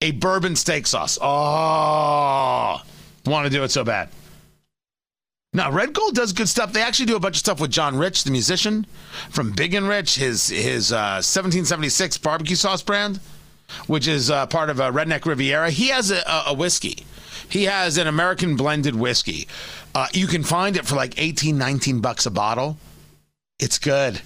A 0.01 0.11
bourbon 0.11 0.55
steak 0.55 0.85
sauce. 0.85 1.17
Oh, 1.19 2.81
want 3.25 3.45
to 3.45 3.49
do 3.49 3.63
it 3.63 3.71
so 3.71 3.83
bad. 3.83 4.09
Now, 5.57 5.71
Red 5.71 5.91
Gold 5.91 6.13
does 6.13 6.33
good 6.33 6.47
stuff. 6.47 6.71
They 6.71 6.83
actually 6.83 7.07
do 7.07 7.15
a 7.15 7.19
bunch 7.19 7.37
of 7.37 7.39
stuff 7.39 7.59
with 7.59 7.71
John 7.71 7.97
Rich, 7.97 8.25
the 8.25 8.29
musician 8.29 8.85
from 9.31 9.53
Big 9.53 9.73
and 9.73 9.87
Rich, 9.87 10.17
his 10.17 10.49
his 10.49 10.91
uh, 10.91 11.17
1776 11.25 12.19
barbecue 12.19 12.55
sauce 12.55 12.83
brand, 12.83 13.19
which 13.87 14.07
is 14.07 14.29
uh, 14.29 14.45
part 14.45 14.69
of 14.69 14.79
uh, 14.79 14.91
Redneck 14.91 15.25
Riviera. 15.25 15.71
He 15.71 15.87
has 15.87 16.11
a, 16.11 16.19
a, 16.19 16.43
a 16.49 16.53
whiskey. 16.53 17.07
He 17.49 17.63
has 17.63 17.97
an 17.97 18.05
American 18.05 18.55
blended 18.55 18.93
whiskey. 18.93 19.47
Uh, 19.95 20.05
you 20.13 20.27
can 20.27 20.43
find 20.43 20.77
it 20.77 20.85
for 20.85 20.93
like 20.93 21.19
18, 21.19 21.57
19 21.57 22.01
bucks 22.01 22.27
a 22.27 22.31
bottle. 22.31 22.77
It's 23.57 23.79
good. 23.79 24.21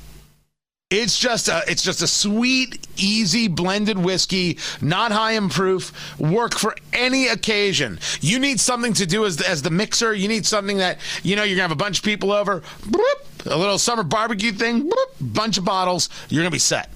It's 0.91 1.17
just 1.17 1.47
a 1.47 1.63
it's 1.67 1.81
just 1.81 2.01
a 2.01 2.07
sweet, 2.07 2.85
easy 2.97 3.47
blended 3.47 3.97
whiskey, 3.97 4.59
not 4.81 5.13
high 5.13 5.31
in 5.31 5.47
proof, 5.47 6.19
work 6.19 6.53
for 6.53 6.75
any 6.91 7.29
occasion. 7.29 7.97
You 8.19 8.39
need 8.39 8.59
something 8.59 8.91
to 8.95 9.05
do 9.05 9.25
as 9.25 9.37
the, 9.37 9.49
as 9.49 9.61
the 9.61 9.69
mixer. 9.69 10.13
You 10.13 10.27
need 10.27 10.45
something 10.45 10.77
that 10.77 10.99
you 11.23 11.37
know 11.37 11.43
you're 11.43 11.55
gonna 11.55 11.69
have 11.69 11.71
a 11.71 11.75
bunch 11.75 11.99
of 11.99 12.03
people 12.03 12.33
over, 12.33 12.59
bloop, 12.81 13.45
a 13.45 13.57
little 13.57 13.77
summer 13.77 14.03
barbecue 14.03 14.51
thing, 14.51 14.89
bloop, 14.89 15.33
bunch 15.33 15.57
of 15.57 15.63
bottles. 15.63 16.09
You're 16.27 16.43
gonna 16.43 16.51
be 16.51 16.59
set, 16.59 16.89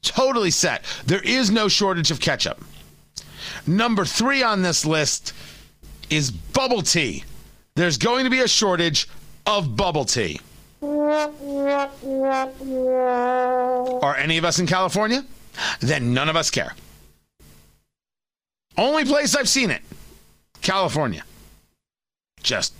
totally 0.00 0.50
set. 0.50 0.82
There 1.04 1.22
is 1.22 1.50
no 1.50 1.68
shortage 1.68 2.10
of 2.10 2.20
ketchup. 2.20 2.58
Number 3.66 4.06
three 4.06 4.42
on 4.42 4.62
this 4.62 4.86
list 4.86 5.34
is 6.08 6.30
bubble 6.30 6.80
tea. 6.80 7.24
There's 7.74 7.98
going 7.98 8.24
to 8.24 8.30
be 8.30 8.40
a 8.40 8.48
shortage 8.48 9.08
of 9.44 9.76
bubble 9.76 10.06
tea. 10.06 10.40
Are 14.02 14.16
any 14.16 14.38
of 14.38 14.44
us 14.44 14.58
in 14.58 14.66
California? 14.66 15.24
Then 15.80 16.12
none 16.12 16.28
of 16.28 16.36
us 16.36 16.50
care. 16.50 16.74
Only 18.76 19.04
place 19.06 19.34
I've 19.34 19.48
seen 19.48 19.70
it, 19.70 19.80
California. 20.60 21.24
Just 22.42 22.74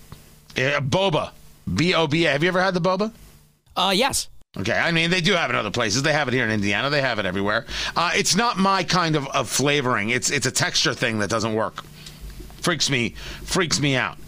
uh, 0.56 0.80
boba, 0.80 1.30
B 1.72 1.94
O 1.94 2.06
B 2.06 2.26
A. 2.26 2.32
Have 2.32 2.42
you 2.42 2.48
ever 2.48 2.60
had 2.60 2.74
the 2.74 2.80
boba? 2.80 3.12
Uh, 3.74 3.92
yes. 3.94 4.28
Okay, 4.58 4.72
I 4.72 4.92
mean 4.92 5.10
they 5.10 5.20
do 5.20 5.32
have 5.32 5.50
it 5.50 5.54
in 5.54 5.58
other 5.58 5.70
places. 5.70 6.02
They 6.02 6.12
have 6.12 6.28
it 6.28 6.34
here 6.34 6.44
in 6.44 6.50
Indiana. 6.50 6.90
They 6.90 7.00
have 7.00 7.18
it 7.18 7.26
everywhere. 7.26 7.66
Uh, 7.94 8.10
it's 8.14 8.36
not 8.36 8.58
my 8.58 8.82
kind 8.84 9.16
of, 9.16 9.26
of 9.28 9.48
flavoring. 9.48 10.10
It's 10.10 10.30
it's 10.30 10.46
a 10.46 10.50
texture 10.50 10.94
thing 10.94 11.18
that 11.20 11.30
doesn't 11.30 11.54
work. 11.54 11.82
Freaks 12.60 12.90
me 12.90 13.10
freaks 13.10 13.80
me 13.80 13.96
out. 13.96 14.18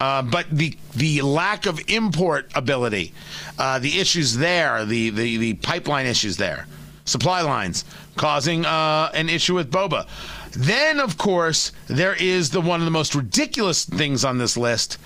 Uh, 0.00 0.22
but 0.22 0.46
the 0.50 0.74
the 0.96 1.20
lack 1.20 1.66
of 1.66 1.78
import 1.88 2.50
ability, 2.54 3.12
uh, 3.58 3.78
the 3.78 4.00
issues 4.00 4.34
there, 4.36 4.86
the, 4.86 5.10
the 5.10 5.36
the 5.36 5.54
pipeline 5.54 6.06
issues 6.06 6.38
there, 6.38 6.66
supply 7.04 7.42
lines 7.42 7.84
causing 8.16 8.64
uh, 8.64 9.10
an 9.12 9.28
issue 9.28 9.54
with 9.54 9.70
boba. 9.70 10.06
Then, 10.52 11.00
of 11.00 11.18
course, 11.18 11.72
there 11.86 12.14
is 12.14 12.48
the 12.50 12.62
one 12.62 12.80
of 12.80 12.86
the 12.86 12.90
most 12.90 13.14
ridiculous 13.14 13.84
things 13.84 14.24
on 14.24 14.38
this 14.38 14.56
list: 14.56 14.96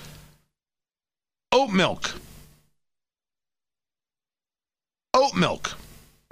oat 1.50 1.70
milk. 1.70 2.14
Oat 5.12 5.34
milk. 5.34 5.72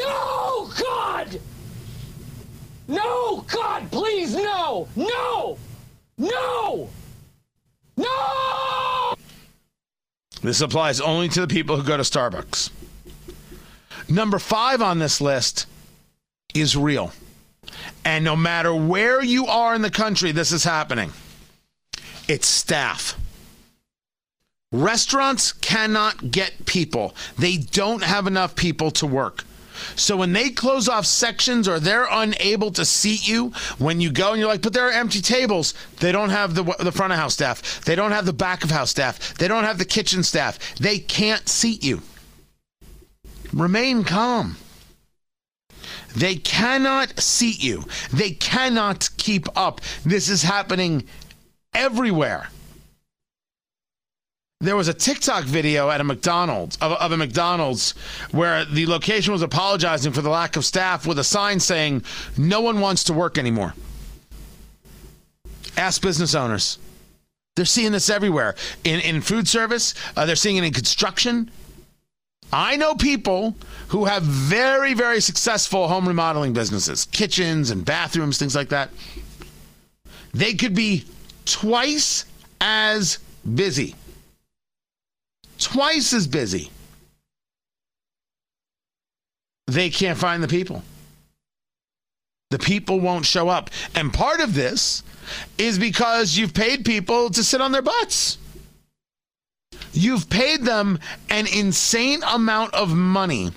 No, 0.01 0.71
God! 0.81 1.41
No, 2.89 3.45
God, 3.49 3.91
please, 3.91 4.35
no! 4.35 4.89
No! 4.97 5.59
No! 6.19 6.89
No! 7.97 9.15
This 10.43 10.61
applies 10.61 11.01
only 11.01 11.29
to 11.31 11.41
the 11.41 11.47
people 11.47 11.77
who 11.77 11.85
go 11.85 11.97
to 11.97 12.03
Starbucks. 12.03 12.71
Number 14.09 14.39
five 14.39 14.83
on 14.83 14.99
this 14.99 15.21
list 15.21 15.67
is 16.55 16.77
real. 16.77 17.13
And 18.05 18.25
no 18.25 18.35
matter 18.35 18.75
where 18.75 19.23
you 19.23 19.47
are 19.47 19.75
in 19.75 19.83
the 19.83 19.91
country, 19.91 20.33
this 20.33 20.53
is 20.53 20.65
happening. 20.65 21.13
It's 22.29 22.47
staff. 22.47 23.17
Restaurants 24.73 25.53
cannot 25.53 26.31
get 26.31 26.65
people, 26.65 27.15
they 27.39 27.59
don't 27.59 28.03
have 28.03 28.27
enough 28.27 28.57
people 28.57 28.91
to 28.93 29.07
work. 29.07 29.45
So 29.97 30.17
when 30.17 30.33
they 30.33 30.51
close 30.51 30.89
off 30.89 31.07
sections 31.07 31.69
or 31.69 31.81
they're 31.81 32.07
unable 32.11 32.71
to 32.73 32.85
seat 32.85 33.29
you 33.29 33.53
when 33.79 34.01
you 34.01 34.11
go 34.11 34.33
and 34.33 34.41
you're 34.41 34.49
like, 34.49 34.63
but 34.63 34.73
there 34.73 34.89
are 34.89 34.93
empty 34.93 35.21
tables. 35.21 35.75
They 36.01 36.13
don't 36.13 36.31
have 36.31 36.55
the 36.55 36.65
the 36.81 36.93
front 36.93 37.13
of 37.13 37.19
house 37.19 37.35
staff. 37.35 37.85
They 37.85 37.95
don't 37.95 38.13
have 38.13 38.27
the 38.27 38.33
back 38.33 38.65
of 38.65 38.71
house 38.71 38.91
staff. 38.91 39.35
They 39.35 39.49
don't 39.49 39.65
have 39.65 39.79
the 39.79 39.85
kitchen 39.85 40.23
staff. 40.23 40.75
They 40.77 40.99
can't 40.99 41.49
seat 41.49 41.85
you. 41.85 42.03
Remain 43.53 44.05
calm. 44.05 44.57
They 46.17 46.37
cannot 46.37 47.21
seat 47.21 47.63
you. 47.63 47.85
They 48.13 48.33
cannot 48.33 49.09
keep 49.17 49.47
up. 49.57 49.81
This 50.05 50.29
is 50.29 50.43
happening 50.43 51.05
everywhere 51.75 52.49
there 54.63 54.77
was 54.77 54.87
a 54.87 54.95
TikTok 54.95 55.45
video 55.45 55.91
at 55.91 56.01
a 56.01 56.05
McDonald's 56.05 56.77
of, 56.77 56.93
of, 56.93 57.11
a 57.11 57.17
McDonald's 57.17 57.93
where 58.31 58.65
the 58.65 58.87
location 58.87 59.33
was 59.33 59.43
apologizing 59.43 60.13
for 60.13 60.23
the 60.23 60.31
lack 60.31 60.57
of 60.57 60.65
staff 60.65 61.05
with 61.05 61.19
a 61.19 61.25
sign 61.25 61.59
saying 61.59 62.05
no 62.39 62.61
one 62.61 62.81
wants 62.81 63.05
to 63.05 63.13
work 63.13 63.39
anymore. 63.39 63.75
Ask 65.77 66.01
business 66.01 66.35
owners. 66.35 66.79
They're 67.57 67.65
seeing 67.65 67.93
this 67.93 68.09
everywhere 68.09 68.55
in 68.85 69.01
in 69.01 69.21
food 69.21 69.49
service. 69.49 69.95
Uh, 70.17 70.27
they're 70.27 70.37
seeing 70.37 70.57
it 70.57 70.65
in 70.65 70.73
construction. 70.73 71.51
I 72.53 72.77
know 72.77 72.95
people 72.95 73.57
who 73.89 74.05
have 74.05 74.23
very 74.23 74.95
very 74.95 75.21
successful 75.21 75.89
home 75.89 76.07
remodeling 76.07 76.53
businesses, 76.53 77.05
kitchens 77.07 77.71
and 77.71 77.85
bathrooms, 77.85 78.39
things 78.39 78.55
like 78.55 78.69
that. 78.69 78.91
They 80.33 80.55
could 80.55 80.75
be 80.75 81.05
twice 81.45 82.25
as 82.61 83.19
busy 83.55 83.97
twice 85.63 86.13
as 86.13 86.27
busy. 86.27 86.71
They 89.67 89.91
can't 89.91 90.19
find 90.19 90.43
the 90.43 90.49
people. 90.49 90.83
The 92.51 92.59
people 92.59 93.01
won't 93.01 93.25
show 93.25 93.49
up. 93.49 93.71
And 93.95 94.13
part 94.13 94.41
of 94.41 94.55
this 94.55 95.03
is 95.57 95.79
because 95.79 96.37
you've 96.37 96.53
paid 96.53 96.85
people 96.85 97.31
to 97.31 97.43
sit 97.43 97.61
on 97.61 97.73
their 97.73 97.83
butts. 97.83 98.37
You've 99.95 100.29
paid 100.29 100.63
them 100.63 100.99
an 101.31 101.47
insane 101.47 102.23
amount 102.23 102.75
of 102.75 102.95
money 102.95 103.53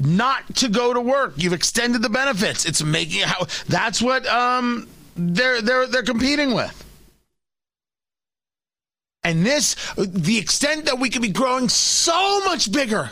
not 0.00 0.54
to 0.56 0.68
go 0.68 0.92
to 0.92 1.00
work. 1.00 1.34
You've 1.36 1.52
extended 1.52 2.02
the 2.02 2.08
benefits. 2.08 2.64
It's 2.64 2.82
making 2.82 3.22
how 3.22 3.46
that's 3.68 4.00
what 4.00 4.26
um 4.26 4.88
they're 5.16 5.60
they're 5.60 5.86
they're 5.86 6.02
competing 6.02 6.54
with. 6.54 6.84
And 9.24 9.44
this, 9.44 9.76
the 9.96 10.38
extent 10.38 10.86
that 10.86 10.98
we 10.98 11.10
could 11.10 11.22
be 11.22 11.28
growing 11.28 11.68
so 11.68 12.40
much 12.44 12.70
bigger 12.70 13.10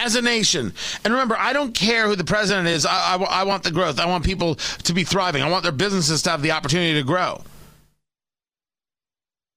as 0.00 0.16
a 0.16 0.22
nation. 0.22 0.72
And 1.04 1.12
remember, 1.12 1.36
I 1.38 1.52
don't 1.52 1.74
care 1.74 2.06
who 2.06 2.16
the 2.16 2.24
president 2.24 2.68
is. 2.68 2.86
I, 2.86 3.16
I, 3.16 3.16
I, 3.16 3.42
want 3.44 3.62
the 3.62 3.70
growth. 3.70 4.00
I 4.00 4.06
want 4.06 4.24
people 4.24 4.54
to 4.54 4.92
be 4.92 5.04
thriving. 5.04 5.42
I 5.42 5.50
want 5.50 5.62
their 5.62 5.72
businesses 5.72 6.22
to 6.22 6.30
have 6.30 6.42
the 6.42 6.52
opportunity 6.52 6.94
to 6.94 7.02
grow. 7.02 7.42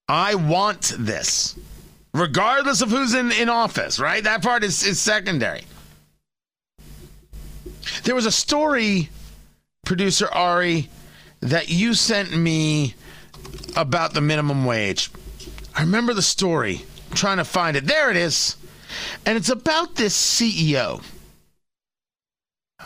I 0.09 0.35
want 0.35 0.93
this, 0.99 1.57
regardless 2.13 2.81
of 2.81 2.89
who's 2.89 3.13
in, 3.13 3.31
in 3.31 3.47
office, 3.47 3.99
right? 3.99 4.23
That 4.23 4.43
part 4.43 4.63
is, 4.63 4.85
is 4.85 4.99
secondary. 4.99 5.63
There 8.03 8.15
was 8.15 8.25
a 8.25 8.31
story, 8.31 9.09
producer 9.85 10.27
Ari, 10.31 10.89
that 11.39 11.69
you 11.69 11.93
sent 11.93 12.35
me 12.35 12.95
about 13.75 14.13
the 14.13 14.21
minimum 14.21 14.65
wage. 14.65 15.09
I 15.75 15.81
remember 15.81 16.13
the 16.13 16.21
story. 16.21 16.85
I'm 17.09 17.15
trying 17.15 17.37
to 17.37 17.45
find 17.45 17.75
it. 17.75 17.85
There 17.85 18.11
it 18.11 18.17
is. 18.17 18.57
And 19.25 19.35
it's 19.37 19.49
about 19.49 19.95
this 19.95 20.15
CEO 20.15 21.03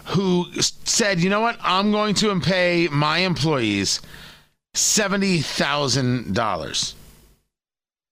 who 0.06 0.46
said, 0.54 1.20
you 1.20 1.30
know 1.30 1.42
what? 1.42 1.58
I'm 1.62 1.92
going 1.92 2.16
to 2.16 2.40
pay 2.40 2.88
my 2.92 3.20
employees 3.20 4.02
$70,000. 4.76 6.94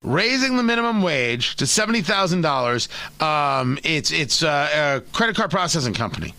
Raising 0.04 0.58
the 0.58 0.64
minimum 0.64 1.02
wage 1.02 1.56
to 1.56 1.66
$70,000. 1.66 3.22
Um, 3.22 3.80
it's 3.84 4.12
it's 4.12 4.44
a, 4.44 4.98
a 4.98 5.02
credit 5.12 5.36
card 5.36 5.50
processing 5.50 5.96
company. 5.96 6.36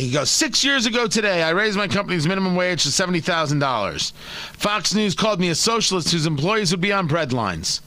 He 0.00 0.10
goes, 0.10 0.30
Six 0.30 0.64
years 0.64 0.86
ago 0.86 1.06
today, 1.06 1.42
I 1.42 1.50
raised 1.50 1.76
my 1.76 1.88
company's 1.88 2.26
minimum 2.26 2.54
wage 2.54 2.82
to 2.82 2.88
$70,000. 2.88 4.12
Fox 4.58 4.94
News 4.94 5.14
called 5.14 5.40
me 5.40 5.48
a 5.48 5.54
socialist 5.54 6.10
whose 6.10 6.26
employees 6.26 6.70
would 6.70 6.80
be 6.80 6.92
on 6.92 7.08
breadlines. 7.08 7.80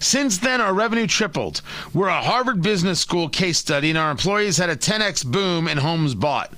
Since 0.00 0.38
then, 0.38 0.60
our 0.60 0.72
revenue 0.72 1.06
tripled. 1.06 1.62
We're 1.92 2.08
a 2.08 2.22
Harvard 2.22 2.62
Business 2.62 3.00
School 3.00 3.28
case 3.28 3.58
study, 3.58 3.90
and 3.90 3.98
our 3.98 4.10
employees 4.10 4.56
had 4.56 4.70
a 4.70 4.76
10x 4.76 5.26
boom 5.26 5.68
in 5.68 5.78
homes 5.78 6.14
bought. 6.14 6.52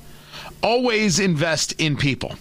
Always 0.62 1.18
invest 1.18 1.72
in 1.81 1.96
people. 1.96 2.37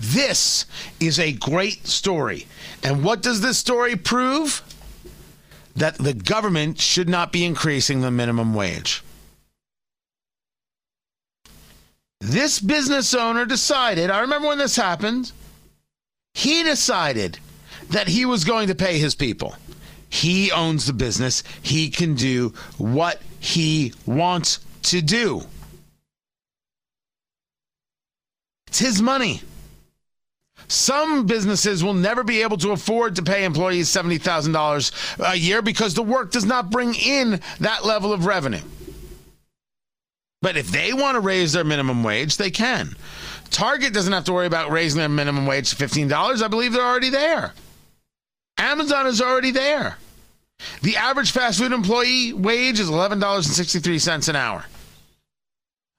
This 0.00 0.66
is 1.00 1.18
a 1.18 1.32
great 1.32 1.86
story. 1.86 2.46
And 2.82 3.02
what 3.02 3.22
does 3.22 3.40
this 3.40 3.58
story 3.58 3.96
prove? 3.96 4.62
That 5.76 5.96
the 5.96 6.14
government 6.14 6.78
should 6.80 7.08
not 7.08 7.32
be 7.32 7.44
increasing 7.44 8.00
the 8.00 8.10
minimum 8.10 8.54
wage. 8.54 9.03
This 12.24 12.58
business 12.58 13.12
owner 13.12 13.44
decided, 13.44 14.08
I 14.08 14.20
remember 14.20 14.48
when 14.48 14.56
this 14.56 14.76
happened, 14.76 15.30
he 16.32 16.62
decided 16.62 17.38
that 17.90 18.08
he 18.08 18.24
was 18.24 18.44
going 18.44 18.68
to 18.68 18.74
pay 18.74 18.98
his 18.98 19.14
people. 19.14 19.54
He 20.08 20.50
owns 20.50 20.86
the 20.86 20.94
business, 20.94 21.42
he 21.60 21.90
can 21.90 22.14
do 22.14 22.54
what 22.78 23.20
he 23.40 23.92
wants 24.06 24.60
to 24.84 25.02
do. 25.02 25.42
It's 28.68 28.78
his 28.78 29.02
money. 29.02 29.42
Some 30.66 31.26
businesses 31.26 31.84
will 31.84 31.92
never 31.92 32.24
be 32.24 32.40
able 32.40 32.56
to 32.56 32.70
afford 32.70 33.16
to 33.16 33.22
pay 33.22 33.44
employees 33.44 33.90
$70,000 33.90 35.30
a 35.30 35.36
year 35.36 35.60
because 35.60 35.92
the 35.92 36.02
work 36.02 36.32
does 36.32 36.46
not 36.46 36.70
bring 36.70 36.94
in 36.94 37.42
that 37.60 37.84
level 37.84 38.14
of 38.14 38.24
revenue. 38.24 38.62
But 40.44 40.58
if 40.58 40.70
they 40.70 40.92
want 40.92 41.14
to 41.14 41.20
raise 41.20 41.54
their 41.54 41.64
minimum 41.64 42.04
wage, 42.04 42.36
they 42.36 42.50
can. 42.50 42.96
Target 43.48 43.94
doesn't 43.94 44.12
have 44.12 44.24
to 44.24 44.32
worry 44.34 44.46
about 44.46 44.70
raising 44.70 44.98
their 44.98 45.08
minimum 45.08 45.46
wage 45.46 45.70
to 45.70 45.76
$15. 45.76 46.42
I 46.42 46.48
believe 46.48 46.74
they're 46.74 46.84
already 46.84 47.08
there. 47.08 47.54
Amazon 48.58 49.06
is 49.06 49.22
already 49.22 49.52
there. 49.52 49.96
The 50.82 50.98
average 50.98 51.30
fast 51.30 51.60
food 51.60 51.72
employee 51.72 52.34
wage 52.34 52.78
is 52.78 52.90
$11.63 52.90 54.28
an 54.28 54.36
hour. 54.36 54.66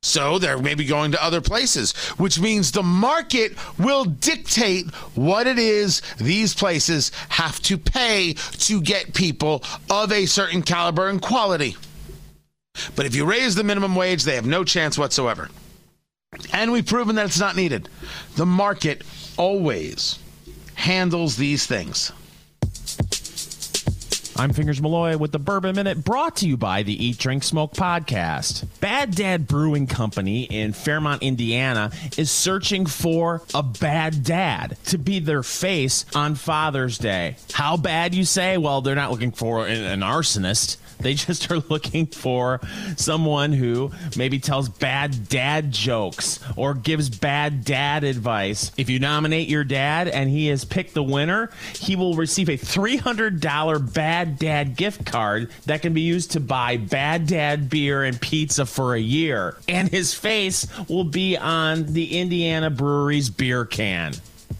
So 0.03 0.37
they're 0.37 0.59
maybe 0.59 0.85
going 0.85 1.13
to 1.13 1.23
other 1.23 1.41
places, 1.41 1.93
which 2.19 2.39
means 2.39 2.71
the 2.71 2.83
market 2.83 3.53
will 3.79 4.05
dictate 4.05 4.93
what 5.15 5.47
it 5.47 5.57
is 5.57 6.03
these 6.19 6.53
places 6.53 7.11
have 7.29 7.59
to 7.63 7.79
pay 7.79 8.33
to 8.33 8.79
get 8.79 9.15
people 9.15 9.63
of 9.89 10.11
a 10.11 10.27
certain 10.27 10.61
caliber 10.61 11.07
and 11.07 11.19
quality. 11.19 11.77
But 12.95 13.05
if 13.05 13.15
you 13.15 13.25
raise 13.25 13.55
the 13.55 13.63
minimum 13.63 13.95
wage, 13.95 14.23
they 14.23 14.35
have 14.35 14.45
no 14.45 14.63
chance 14.63 14.97
whatsoever. 14.97 15.49
And 16.51 16.71
we've 16.71 16.85
proven 16.85 17.15
that 17.15 17.25
it's 17.27 17.39
not 17.39 17.55
needed. 17.55 17.89
The 18.35 18.45
market 18.45 19.03
always 19.37 20.19
handles 20.75 21.37
these 21.37 21.65
things. 21.65 22.11
I'm 24.37 24.51
Fingers 24.51 24.81
Malloy 24.81 25.15
with 25.15 25.31
the 25.31 25.39
Bourbon 25.39 25.77
Minute 25.77 26.03
brought 26.03 26.35
to 26.37 26.47
you 26.47 26.57
by 26.57 26.83
the 26.83 27.05
Eat, 27.05 27.17
Drink, 27.17 27.41
Smoke 27.41 27.71
podcast. 27.71 28.67
Bad 28.81 29.15
Dad 29.15 29.47
Brewing 29.47 29.87
Company 29.87 30.43
in 30.43 30.73
Fairmount, 30.73 31.23
Indiana 31.23 31.89
is 32.17 32.31
searching 32.31 32.85
for 32.85 33.43
a 33.53 33.63
bad 33.63 34.25
dad 34.25 34.77
to 34.87 34.97
be 34.97 35.19
their 35.19 35.41
face 35.41 36.05
on 36.13 36.35
Father's 36.35 36.97
Day. 36.97 37.37
How 37.53 37.77
bad, 37.77 38.13
you 38.13 38.25
say? 38.25 38.57
Well, 38.57 38.81
they're 38.81 38.93
not 38.93 39.09
looking 39.09 39.31
for 39.31 39.67
an, 39.67 39.81
an 39.85 40.01
arsonist. 40.01 40.75
They 40.99 41.13
just 41.13 41.51
are 41.51 41.59
looking 41.69 42.07
for 42.07 42.59
someone 42.97 43.53
who 43.53 43.91
maybe 44.17 44.39
tells 44.39 44.69
bad 44.69 45.29
dad 45.29 45.71
jokes 45.71 46.39
or 46.55 46.73
gives 46.73 47.09
bad 47.09 47.63
dad 47.63 48.03
advice. 48.03 48.71
If 48.77 48.89
you 48.89 48.99
nominate 48.99 49.47
your 49.47 49.63
dad 49.63 50.07
and 50.07 50.29
he 50.29 50.47
has 50.47 50.65
picked 50.65 50.93
the 50.93 51.03
winner, 51.03 51.51
he 51.73 51.95
will 51.95 52.15
receive 52.15 52.49
a 52.49 52.57
$300 52.57 53.93
bad 53.93 54.39
dad 54.39 54.75
gift 54.75 55.05
card 55.05 55.51
that 55.65 55.81
can 55.81 55.93
be 55.93 56.01
used 56.01 56.31
to 56.31 56.39
buy 56.39 56.77
bad 56.77 57.27
dad 57.27 57.69
beer 57.69 58.03
and 58.03 58.19
pizza 58.19 58.65
for 58.65 58.95
a 58.95 58.99
year. 58.99 59.57
And 59.67 59.89
his 59.89 60.13
face 60.13 60.67
will 60.87 61.03
be 61.03 61.37
on 61.37 61.93
the 61.93 62.17
Indiana 62.17 62.69
Brewery's 62.69 63.29
beer 63.29 63.65
can. 63.65 64.13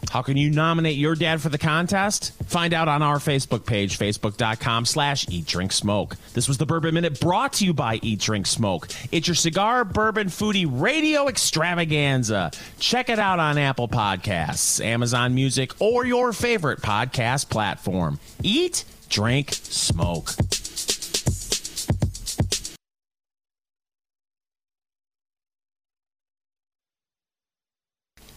How 0.10 0.22
can 0.22 0.38
you 0.38 0.50
nominate 0.50 0.96
your 0.96 1.16
dad 1.16 1.42
for 1.42 1.50
the 1.50 1.58
contest? 1.58 2.32
Find 2.46 2.74
out 2.74 2.88
on 2.88 3.02
our 3.02 3.18
Facebook 3.18 3.66
page, 3.66 4.00
facebook.com 4.00 4.86
slash 4.86 5.28
eat 5.30 5.46
drink 5.46 5.72
smoke. 5.72 6.16
This 6.34 6.48
was 6.48 6.58
the 6.58 6.66
Bourbon 6.66 6.94
Minute 6.94 7.20
brought 7.20 7.54
to 7.54 7.66
you 7.66 7.74
by 7.74 8.00
Eat 8.02 8.20
Drink 8.22 8.48
Smoke. 8.48 8.88
It's 9.12 9.28
your 9.28 9.36
cigar 9.36 9.84
bourbon 9.84 10.28
foodie 10.28 10.68
radio 10.70 11.28
extravaganza. 11.28 12.52
Check 12.80 13.10
it 13.10 13.20
out 13.20 13.40
on 13.40 13.58
Apple 13.58 13.90
Podcasts, 13.90 14.84
Amazon 14.84 15.36
Music, 15.36 15.72
or 15.80 16.06
your 16.06 16.32
favorite 16.32 16.82
podcast 16.82 17.50
platform. 17.50 18.20
Eat, 18.42 18.86
drink, 19.10 19.50
smoke. 19.54 20.30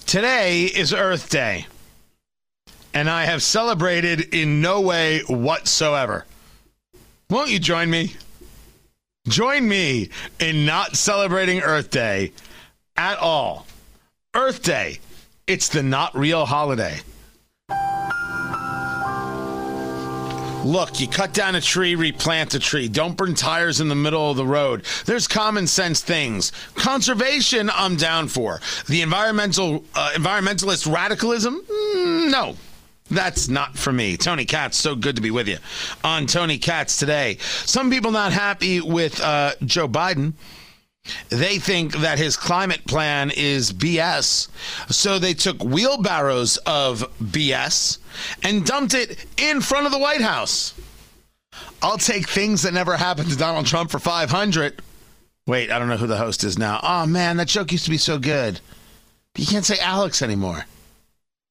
Today 0.08 0.64
is 0.64 0.94
Earth 0.94 1.28
Day, 1.28 1.66
and 2.94 3.10
I 3.10 3.26
have 3.26 3.42
celebrated 3.42 4.34
in 4.34 4.62
no 4.62 4.80
way 4.80 5.20
whatsoever. 5.28 6.24
Won't 7.28 7.50
you 7.50 7.58
join 7.58 7.90
me? 7.90 8.14
Join 9.28 9.68
me 9.68 10.08
in 10.40 10.64
not 10.64 10.96
celebrating 10.96 11.60
Earth 11.60 11.90
Day 11.90 12.32
at 12.96 13.18
all. 13.18 13.66
Earth 14.34 14.62
Day, 14.62 15.00
it's 15.46 15.68
the 15.68 15.82
not 15.82 16.16
real 16.16 16.46
holiday. 16.46 17.00
Look, 20.68 21.00
you 21.00 21.08
cut 21.08 21.32
down 21.32 21.54
a 21.54 21.62
tree, 21.62 21.94
replant 21.94 22.52
a 22.52 22.58
tree. 22.58 22.88
Don't 22.88 23.16
burn 23.16 23.34
tires 23.34 23.80
in 23.80 23.88
the 23.88 23.94
middle 23.94 24.30
of 24.30 24.36
the 24.36 24.44
road. 24.44 24.84
There's 25.06 25.26
common 25.26 25.66
sense 25.66 26.02
things. 26.02 26.52
Conservation, 26.74 27.70
I'm 27.72 27.96
down 27.96 28.28
for. 28.28 28.60
The 28.86 29.00
environmental 29.00 29.82
uh, 29.94 30.10
environmentalist 30.12 30.92
radicalism, 30.92 31.62
mm, 31.62 32.30
no. 32.30 32.54
That's 33.10 33.48
not 33.48 33.78
for 33.78 33.90
me. 33.94 34.18
Tony 34.18 34.44
Katz, 34.44 34.76
so 34.76 34.94
good 34.94 35.16
to 35.16 35.22
be 35.22 35.30
with 35.30 35.48
you 35.48 35.56
on 36.04 36.26
Tony 36.26 36.58
Katz 36.58 36.98
today. 36.98 37.38
Some 37.40 37.90
people 37.90 38.10
not 38.10 38.34
happy 38.34 38.82
with 38.82 39.22
uh, 39.22 39.52
Joe 39.64 39.88
Biden. 39.88 40.34
They 41.28 41.58
think 41.58 41.96
that 41.98 42.18
his 42.18 42.36
climate 42.36 42.86
plan 42.86 43.30
is 43.36 43.72
BS. 43.72 44.48
So 44.90 45.18
they 45.18 45.34
took 45.34 45.62
wheelbarrows 45.62 46.56
of 46.58 47.04
BS 47.22 47.98
and 48.42 48.64
dumped 48.64 48.94
it 48.94 49.26
in 49.36 49.60
front 49.60 49.86
of 49.86 49.92
the 49.92 49.98
White 49.98 50.22
House. 50.22 50.74
I'll 51.82 51.98
take 51.98 52.28
things 52.28 52.62
that 52.62 52.74
never 52.74 52.96
happened 52.96 53.30
to 53.30 53.36
Donald 53.36 53.66
Trump 53.66 53.90
for 53.90 53.98
500. 53.98 54.82
Wait, 55.46 55.70
I 55.70 55.78
don't 55.78 55.88
know 55.88 55.96
who 55.96 56.06
the 56.06 56.16
host 56.16 56.44
is 56.44 56.58
now. 56.58 56.80
Oh 56.82 57.06
man, 57.06 57.36
that 57.38 57.48
joke 57.48 57.72
used 57.72 57.84
to 57.84 57.90
be 57.90 57.98
so 57.98 58.18
good. 58.18 58.60
You 59.36 59.46
can't 59.46 59.64
say 59.64 59.78
Alex 59.78 60.20
anymore. 60.20 60.66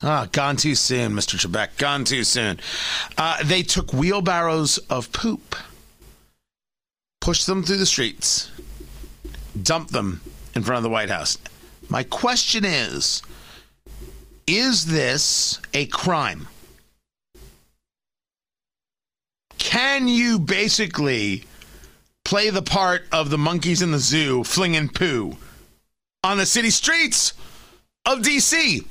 Ah, 0.04 0.26
oh, 0.26 0.30
gone 0.32 0.58
too 0.58 0.76
soon, 0.76 1.14
Mr. 1.14 1.36
Trebek. 1.40 1.78
Gone 1.78 2.04
too 2.04 2.24
soon. 2.24 2.60
Uh, 3.18 3.38
they 3.44 3.64
took 3.64 3.94
wheelbarrows 3.94 4.78
of 4.90 5.12
poop, 5.12 5.56
pushed 7.20 7.48
them 7.48 7.64
through 7.64 7.78
the 7.78 7.86
streets, 7.88 8.52
dump 9.64 9.90
them 9.90 10.22
in 10.56 10.64
front 10.64 10.78
of 10.78 10.84
the 10.84 10.90
White 10.90 11.10
House. 11.10 11.38
My 11.90 12.04
question 12.04 12.66
is 12.66 13.22
Is 14.46 14.86
this 14.86 15.60
a 15.74 15.86
crime? 15.88 16.48
Can 19.58 20.08
you 20.08 20.40
basically 20.40 21.44
play 22.24 22.50
the 22.50 22.62
part 22.62 23.04
of 23.12 23.30
the 23.30 23.38
monkeys 23.38 23.82
in 23.82 23.92
the 23.92 24.00
zoo 24.00 24.44
flinging 24.44 24.90
poo 24.90 25.38
on 26.24 26.38
the 26.38 26.46
city 26.46 26.70
streets 26.70 27.34
of 28.06 28.20
DC? 28.20 28.86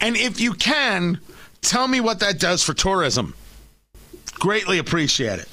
And 0.00 0.16
if 0.16 0.40
you 0.40 0.52
can, 0.52 1.20
tell 1.60 1.88
me 1.88 2.00
what 2.00 2.20
that 2.20 2.38
does 2.38 2.62
for 2.62 2.74
tourism. 2.74 3.34
Greatly 4.34 4.78
appreciate 4.78 5.40
it. 5.40 5.48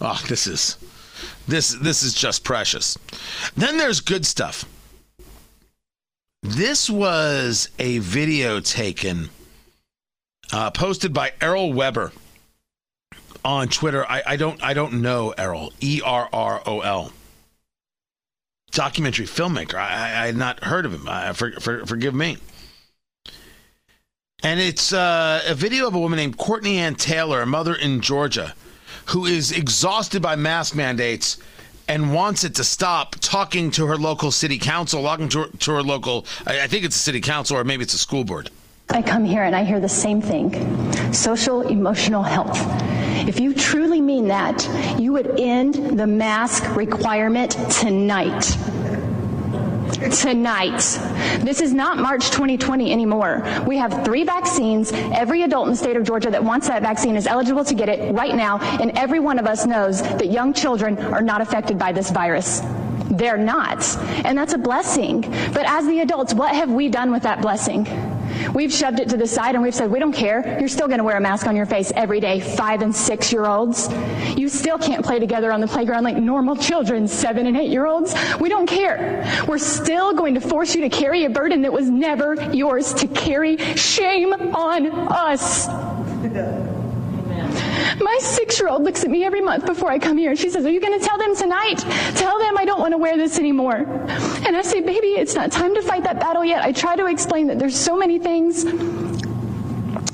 Oh, 0.00 0.20
this 0.28 0.46
is 0.46 0.76
this 1.46 1.74
this 1.74 2.02
is 2.02 2.14
just 2.14 2.44
precious. 2.44 2.96
Then 3.56 3.76
there's 3.76 4.00
good 4.00 4.26
stuff. 4.26 4.64
This 6.42 6.88
was 6.88 7.68
a 7.78 7.98
video 7.98 8.60
taken, 8.60 9.28
uh, 10.52 10.70
posted 10.70 11.12
by 11.12 11.32
Errol 11.40 11.72
Webber 11.72 12.12
on 13.44 13.68
Twitter. 13.68 14.06
I, 14.10 14.22
I 14.26 14.36
don't 14.36 14.62
I 14.62 14.72
don't 14.72 15.02
know 15.02 15.34
Errol 15.36 15.72
E 15.80 16.00
R 16.04 16.28
R 16.32 16.62
O 16.66 16.80
L. 16.80 17.12
Documentary 18.72 19.26
filmmaker. 19.26 19.74
I, 19.74 20.22
I, 20.22 20.26
had 20.26 20.36
not 20.36 20.62
heard 20.62 20.86
of 20.86 20.94
him. 20.94 21.08
I, 21.08 21.32
for, 21.32 21.50
for, 21.58 21.84
forgive 21.84 22.14
me. 22.14 22.38
And 24.44 24.60
it's 24.60 24.92
uh, 24.92 25.42
a 25.46 25.54
video 25.54 25.88
of 25.88 25.94
a 25.94 25.98
woman 25.98 26.16
named 26.16 26.36
Courtney 26.38 26.78
Ann 26.78 26.94
Taylor, 26.94 27.42
a 27.42 27.46
mother 27.46 27.74
in 27.74 28.00
Georgia, 28.00 28.54
who 29.10 29.26
is 29.26 29.50
exhausted 29.50 30.22
by 30.22 30.36
mask 30.36 30.74
mandates 30.76 31.36
and 31.88 32.14
wants 32.14 32.44
it 32.44 32.54
to 32.54 32.62
stop 32.62 33.16
talking 33.20 33.70
to 33.72 33.86
her 33.86 33.96
local 33.96 34.30
city 34.30 34.56
council, 34.56 35.02
talking 35.02 35.28
to 35.28 35.42
her, 35.42 35.48
to 35.58 35.72
her 35.72 35.82
local, 35.82 36.24
I, 36.46 36.62
I 36.62 36.66
think 36.68 36.84
it's 36.84 36.94
a 36.94 37.00
city 37.00 37.20
council 37.20 37.56
or 37.56 37.64
maybe 37.64 37.82
it's 37.82 37.94
a 37.94 37.98
school 37.98 38.22
board. 38.22 38.50
I 38.88 39.02
come 39.02 39.24
here 39.24 39.42
and 39.42 39.54
I 39.54 39.64
hear 39.64 39.80
the 39.80 39.88
same 39.88 40.20
thing 40.20 40.52
social 41.12 41.62
emotional 41.62 42.22
health. 42.22 42.56
If 43.28 43.40
you 43.40 43.52
truly 43.52 44.00
mean 44.00 44.28
that, 44.28 44.68
you 44.98 45.12
would 45.12 45.38
end 45.38 45.98
the 45.98 46.06
mask 46.06 46.76
requirement 46.76 47.52
tonight 47.70 48.56
tonight. 49.92 50.78
This 51.40 51.60
is 51.60 51.72
not 51.72 51.98
March 51.98 52.30
2020 52.30 52.92
anymore. 52.92 53.42
We 53.66 53.76
have 53.78 54.04
three 54.04 54.24
vaccines. 54.24 54.92
Every 54.92 55.42
adult 55.42 55.66
in 55.66 55.72
the 55.72 55.76
state 55.76 55.96
of 55.96 56.04
Georgia 56.04 56.30
that 56.30 56.42
wants 56.42 56.68
that 56.68 56.82
vaccine 56.82 57.16
is 57.16 57.26
eligible 57.26 57.64
to 57.64 57.74
get 57.74 57.88
it 57.88 58.14
right 58.14 58.34
now, 58.34 58.58
and 58.58 58.96
every 58.96 59.20
one 59.20 59.38
of 59.38 59.46
us 59.46 59.66
knows 59.66 60.02
that 60.02 60.30
young 60.30 60.52
children 60.52 60.98
are 60.98 61.22
not 61.22 61.40
affected 61.40 61.78
by 61.78 61.92
this 61.92 62.10
virus. 62.10 62.62
They're 63.10 63.36
not. 63.36 63.84
And 64.24 64.38
that's 64.38 64.52
a 64.52 64.58
blessing. 64.58 65.20
But 65.20 65.64
as 65.66 65.86
the 65.86 66.00
adults, 66.00 66.32
what 66.32 66.54
have 66.54 66.70
we 66.70 66.88
done 66.88 67.10
with 67.10 67.24
that 67.24 67.42
blessing? 67.42 67.84
We've 68.54 68.72
shoved 68.72 69.00
it 69.00 69.08
to 69.10 69.16
the 69.16 69.26
side 69.26 69.54
and 69.54 69.62
we've 69.62 69.74
said, 69.74 69.90
we 69.90 69.98
don't 69.98 70.12
care. 70.12 70.58
You're 70.58 70.68
still 70.68 70.86
going 70.86 70.98
to 70.98 71.04
wear 71.04 71.16
a 71.16 71.20
mask 71.20 71.46
on 71.46 71.56
your 71.56 71.66
face 71.66 71.92
every 71.94 72.20
day, 72.20 72.40
five 72.40 72.82
and 72.82 72.94
six 72.94 73.32
year 73.32 73.46
olds. 73.46 73.88
You 74.36 74.48
still 74.48 74.78
can't 74.78 75.04
play 75.04 75.18
together 75.18 75.52
on 75.52 75.60
the 75.60 75.68
playground 75.68 76.04
like 76.04 76.16
normal 76.16 76.56
children, 76.56 77.06
seven 77.06 77.46
and 77.46 77.56
eight 77.56 77.70
year 77.70 77.86
olds. 77.86 78.14
We 78.40 78.48
don't 78.48 78.66
care. 78.66 79.44
We're 79.46 79.58
still 79.58 80.12
going 80.14 80.34
to 80.34 80.40
force 80.40 80.74
you 80.74 80.82
to 80.82 80.88
carry 80.88 81.24
a 81.24 81.30
burden 81.30 81.62
that 81.62 81.72
was 81.72 81.88
never 81.88 82.34
yours 82.52 82.92
to 82.94 83.08
carry. 83.08 83.56
Shame 83.76 84.32
on 84.32 84.86
us. 85.08 85.68
My 88.00 88.18
six 88.20 88.58
year 88.58 88.68
old 88.68 88.84
looks 88.84 89.04
at 89.04 89.10
me 89.10 89.24
every 89.24 89.40
month 89.40 89.66
before 89.66 89.90
I 89.90 89.98
come 89.98 90.16
here 90.18 90.30
and 90.30 90.38
she 90.38 90.50
says, 90.50 90.64
Are 90.66 90.70
you 90.70 90.80
going 90.80 90.98
to 90.98 91.04
tell 91.04 91.18
them 91.18 91.34
tonight? 91.36 91.78
Tell 92.16 92.38
them 92.38 92.56
I 92.58 92.64
don't 92.64 92.80
want 92.80 92.92
to 92.92 92.98
wear 92.98 93.16
this 93.16 93.38
anymore. 93.38 93.76
And 94.46 94.56
I 94.56 94.62
say, 94.62 94.80
Baby, 94.80 95.08
it's 95.08 95.34
not 95.34 95.50
time 95.52 95.74
to 95.74 95.82
fight 95.82 96.04
that 96.04 96.20
battle 96.20 96.44
yet. 96.44 96.62
I 96.64 96.72
try 96.72 96.96
to 96.96 97.06
explain 97.06 97.46
that 97.48 97.58
there's 97.58 97.76
so 97.76 97.96
many 97.96 98.18
things. 98.18 98.64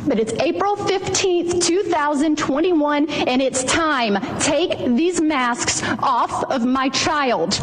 But 0.07 0.21
it's 0.21 0.33
April 0.35 0.77
15th, 0.77 1.67
2021, 1.67 3.11
and 3.11 3.43
it's 3.43 3.65
time. 3.65 4.17
Take 4.39 4.79
these 4.95 5.21
masks 5.21 5.83
off 5.99 6.45
of 6.45 6.65
my 6.65 6.89
child. 6.91 7.55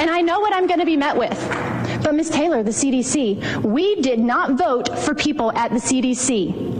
And 0.00 0.10
I 0.10 0.20
know 0.20 0.40
what 0.40 0.52
I'm 0.52 0.66
going 0.66 0.80
to 0.80 0.86
be 0.86 0.96
met 0.96 1.16
with. 1.16 1.38
But 2.10 2.16
Ms. 2.16 2.30
Taylor, 2.30 2.64
the 2.64 2.72
CDC, 2.72 3.62
we 3.62 3.94
did 4.00 4.18
not 4.18 4.54
vote 4.54 4.98
for 4.98 5.14
people 5.14 5.52
at 5.52 5.70
the 5.70 5.76
CDC. 5.76 6.79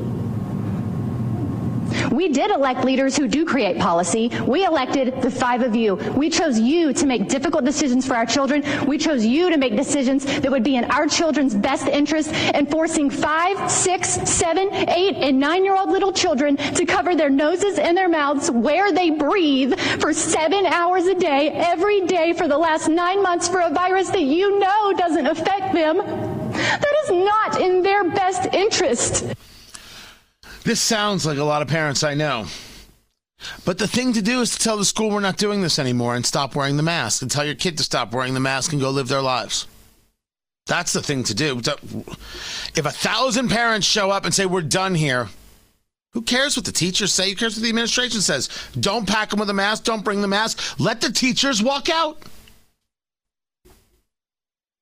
We 2.11 2.29
did 2.29 2.51
elect 2.51 2.85
leaders 2.85 3.17
who 3.17 3.29
do 3.29 3.45
create 3.45 3.79
policy. 3.79 4.29
We 4.47 4.65
elected 4.65 5.23
the 5.23 5.31
five 5.31 5.63
of 5.63 5.77
you. 5.77 5.95
We 5.95 6.29
chose 6.31 6.59
you 6.59 6.93
to 6.93 7.07
make 7.07 7.29
difficult 7.29 7.65
decisions 7.65 8.07
for 8.07 8.15
our 8.15 8.27
children. 8.27 8.65
We 8.87 8.99
chose 8.99 9.25
you 9.25 9.51
to 9.51 9.57
make 9.57 9.77
decisions 9.77 10.25
that 10.25 10.51
would 10.51 10.65
be 10.65 10.77
in 10.77 10.85
our 10.87 11.07
children's 11.07 11.55
best 11.55 11.87
interest 11.87 12.33
and 12.33 12.71
forcing 12.71 13.11
five, 13.11 13.71
six, 13.71 14.09
seven, 14.29 14.73
eight, 14.73 15.17
and 15.17 15.39
nine 15.39 15.65
year 15.65 15.77
old 15.77 15.91
little 15.91 16.13
children 16.13 16.57
to 16.57 16.85
cover 16.85 17.15
their 17.15 17.31
noses 17.31 17.79
and 17.79 17.97
their 17.97 18.09
mouths 18.09 18.51
where 18.51 18.93
they 18.93 19.11
breathe 19.11 19.79
for 20.01 20.13
seven 20.13 20.67
hours 20.67 21.07
a 21.07 21.15
day, 21.15 21.51
every 21.51 22.07
day 22.07 22.33
for 22.33 22.49
the 22.49 22.59
last 22.59 22.89
nine 22.89 23.23
months 23.23 23.49
for 23.49 23.61
a 23.61 23.71
virus 23.71 24.11
that 24.11 24.23
you 24.23 24.59
know 24.59 24.93
doesn't 24.95 25.27
affect 25.27 25.73
them. 25.75 25.99
That 25.99 26.95
is 27.05 27.11
not 27.11 27.61
in 27.61 27.83
their 27.83 28.05
best 28.11 28.53
interest. 28.53 29.25
This 30.71 30.81
sounds 30.81 31.27
like 31.27 31.39
a 31.39 31.43
lot 31.43 31.63
of 31.63 31.67
parents 31.67 32.05
I 32.05 32.15
know. 32.15 32.47
But 33.65 33.79
the 33.79 33.89
thing 33.89 34.13
to 34.13 34.23
do 34.23 34.41
is 34.41 34.53
to 34.53 34.59
tell 34.61 34.77
the 34.77 34.85
school 34.85 35.11
we're 35.11 35.19
not 35.19 35.37
doing 35.37 35.63
this 35.63 35.81
anymore 35.81 36.15
and 36.15 36.25
stop 36.25 36.55
wearing 36.55 36.77
the 36.77 36.85
mask 36.85 37.23
and 37.23 37.29
tell 37.29 37.45
your 37.45 37.57
kid 37.57 37.77
to 37.79 37.83
stop 37.83 38.13
wearing 38.13 38.35
the 38.35 38.39
mask 38.39 38.71
and 38.71 38.81
go 38.81 38.91
live 38.91 39.09
their 39.09 39.21
lives. 39.21 39.67
That's 40.67 40.93
the 40.93 41.03
thing 41.03 41.25
to 41.25 41.35
do. 41.35 41.59
If 41.59 42.87
a 42.87 42.93
thousand 42.93 43.49
parents 43.49 43.85
show 43.85 44.13
up 44.13 44.25
and 44.25 44.33
say, 44.33 44.47
We're 44.47 44.63
done 44.63 44.95
here, 44.95 45.29
who 46.13 46.23
cares 46.23 46.57
what 46.57 46.67
the 46.67 46.71
teachers 46.71 47.13
say? 47.13 47.31
Who 47.31 47.35
cares 47.35 47.57
what 47.57 47.65
the 47.65 47.69
administration 47.69 48.21
says? 48.21 48.49
Don't 48.79 49.09
pack 49.09 49.31
them 49.31 49.41
with 49.41 49.51
a 49.51 49.55
mask. 49.55 49.83
Don't 49.83 50.05
bring 50.05 50.21
the 50.23 50.29
mask. 50.29 50.79
Let 50.79 51.01
the 51.01 51.11
teachers 51.11 51.61
walk 51.61 51.89
out. 51.89 52.23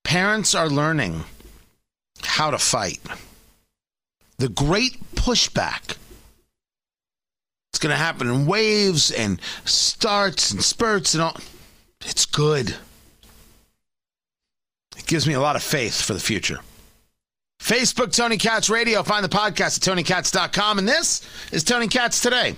Parents 0.04 0.54
are 0.54 0.68
learning 0.68 1.24
how 2.22 2.50
to 2.50 2.58
fight. 2.58 3.00
The 4.38 4.48
great 4.48 5.14
pushback. 5.14 5.96
It's 7.72 7.78
going 7.80 7.92
to 7.92 7.96
happen 7.96 8.28
in 8.28 8.46
waves 8.46 9.10
and 9.10 9.40
starts 9.64 10.50
and 10.50 10.62
spurts 10.62 11.14
and 11.14 11.22
all. 11.22 11.36
It's 12.04 12.26
good. 12.26 12.76
It 14.96 15.06
gives 15.06 15.26
me 15.26 15.34
a 15.34 15.40
lot 15.40 15.56
of 15.56 15.62
faith 15.62 16.00
for 16.00 16.14
the 16.14 16.20
future. 16.20 16.60
Facebook, 17.60 18.14
Tony 18.14 18.36
Katz 18.36 18.70
Radio. 18.70 19.02
Find 19.02 19.24
the 19.24 19.28
podcast 19.28 19.88
at 19.88 19.96
TonyKatz.com. 19.96 20.78
And 20.78 20.88
this 20.88 21.28
is 21.52 21.64
Tony 21.64 21.88
Katz 21.88 22.20
Today. 22.20 22.56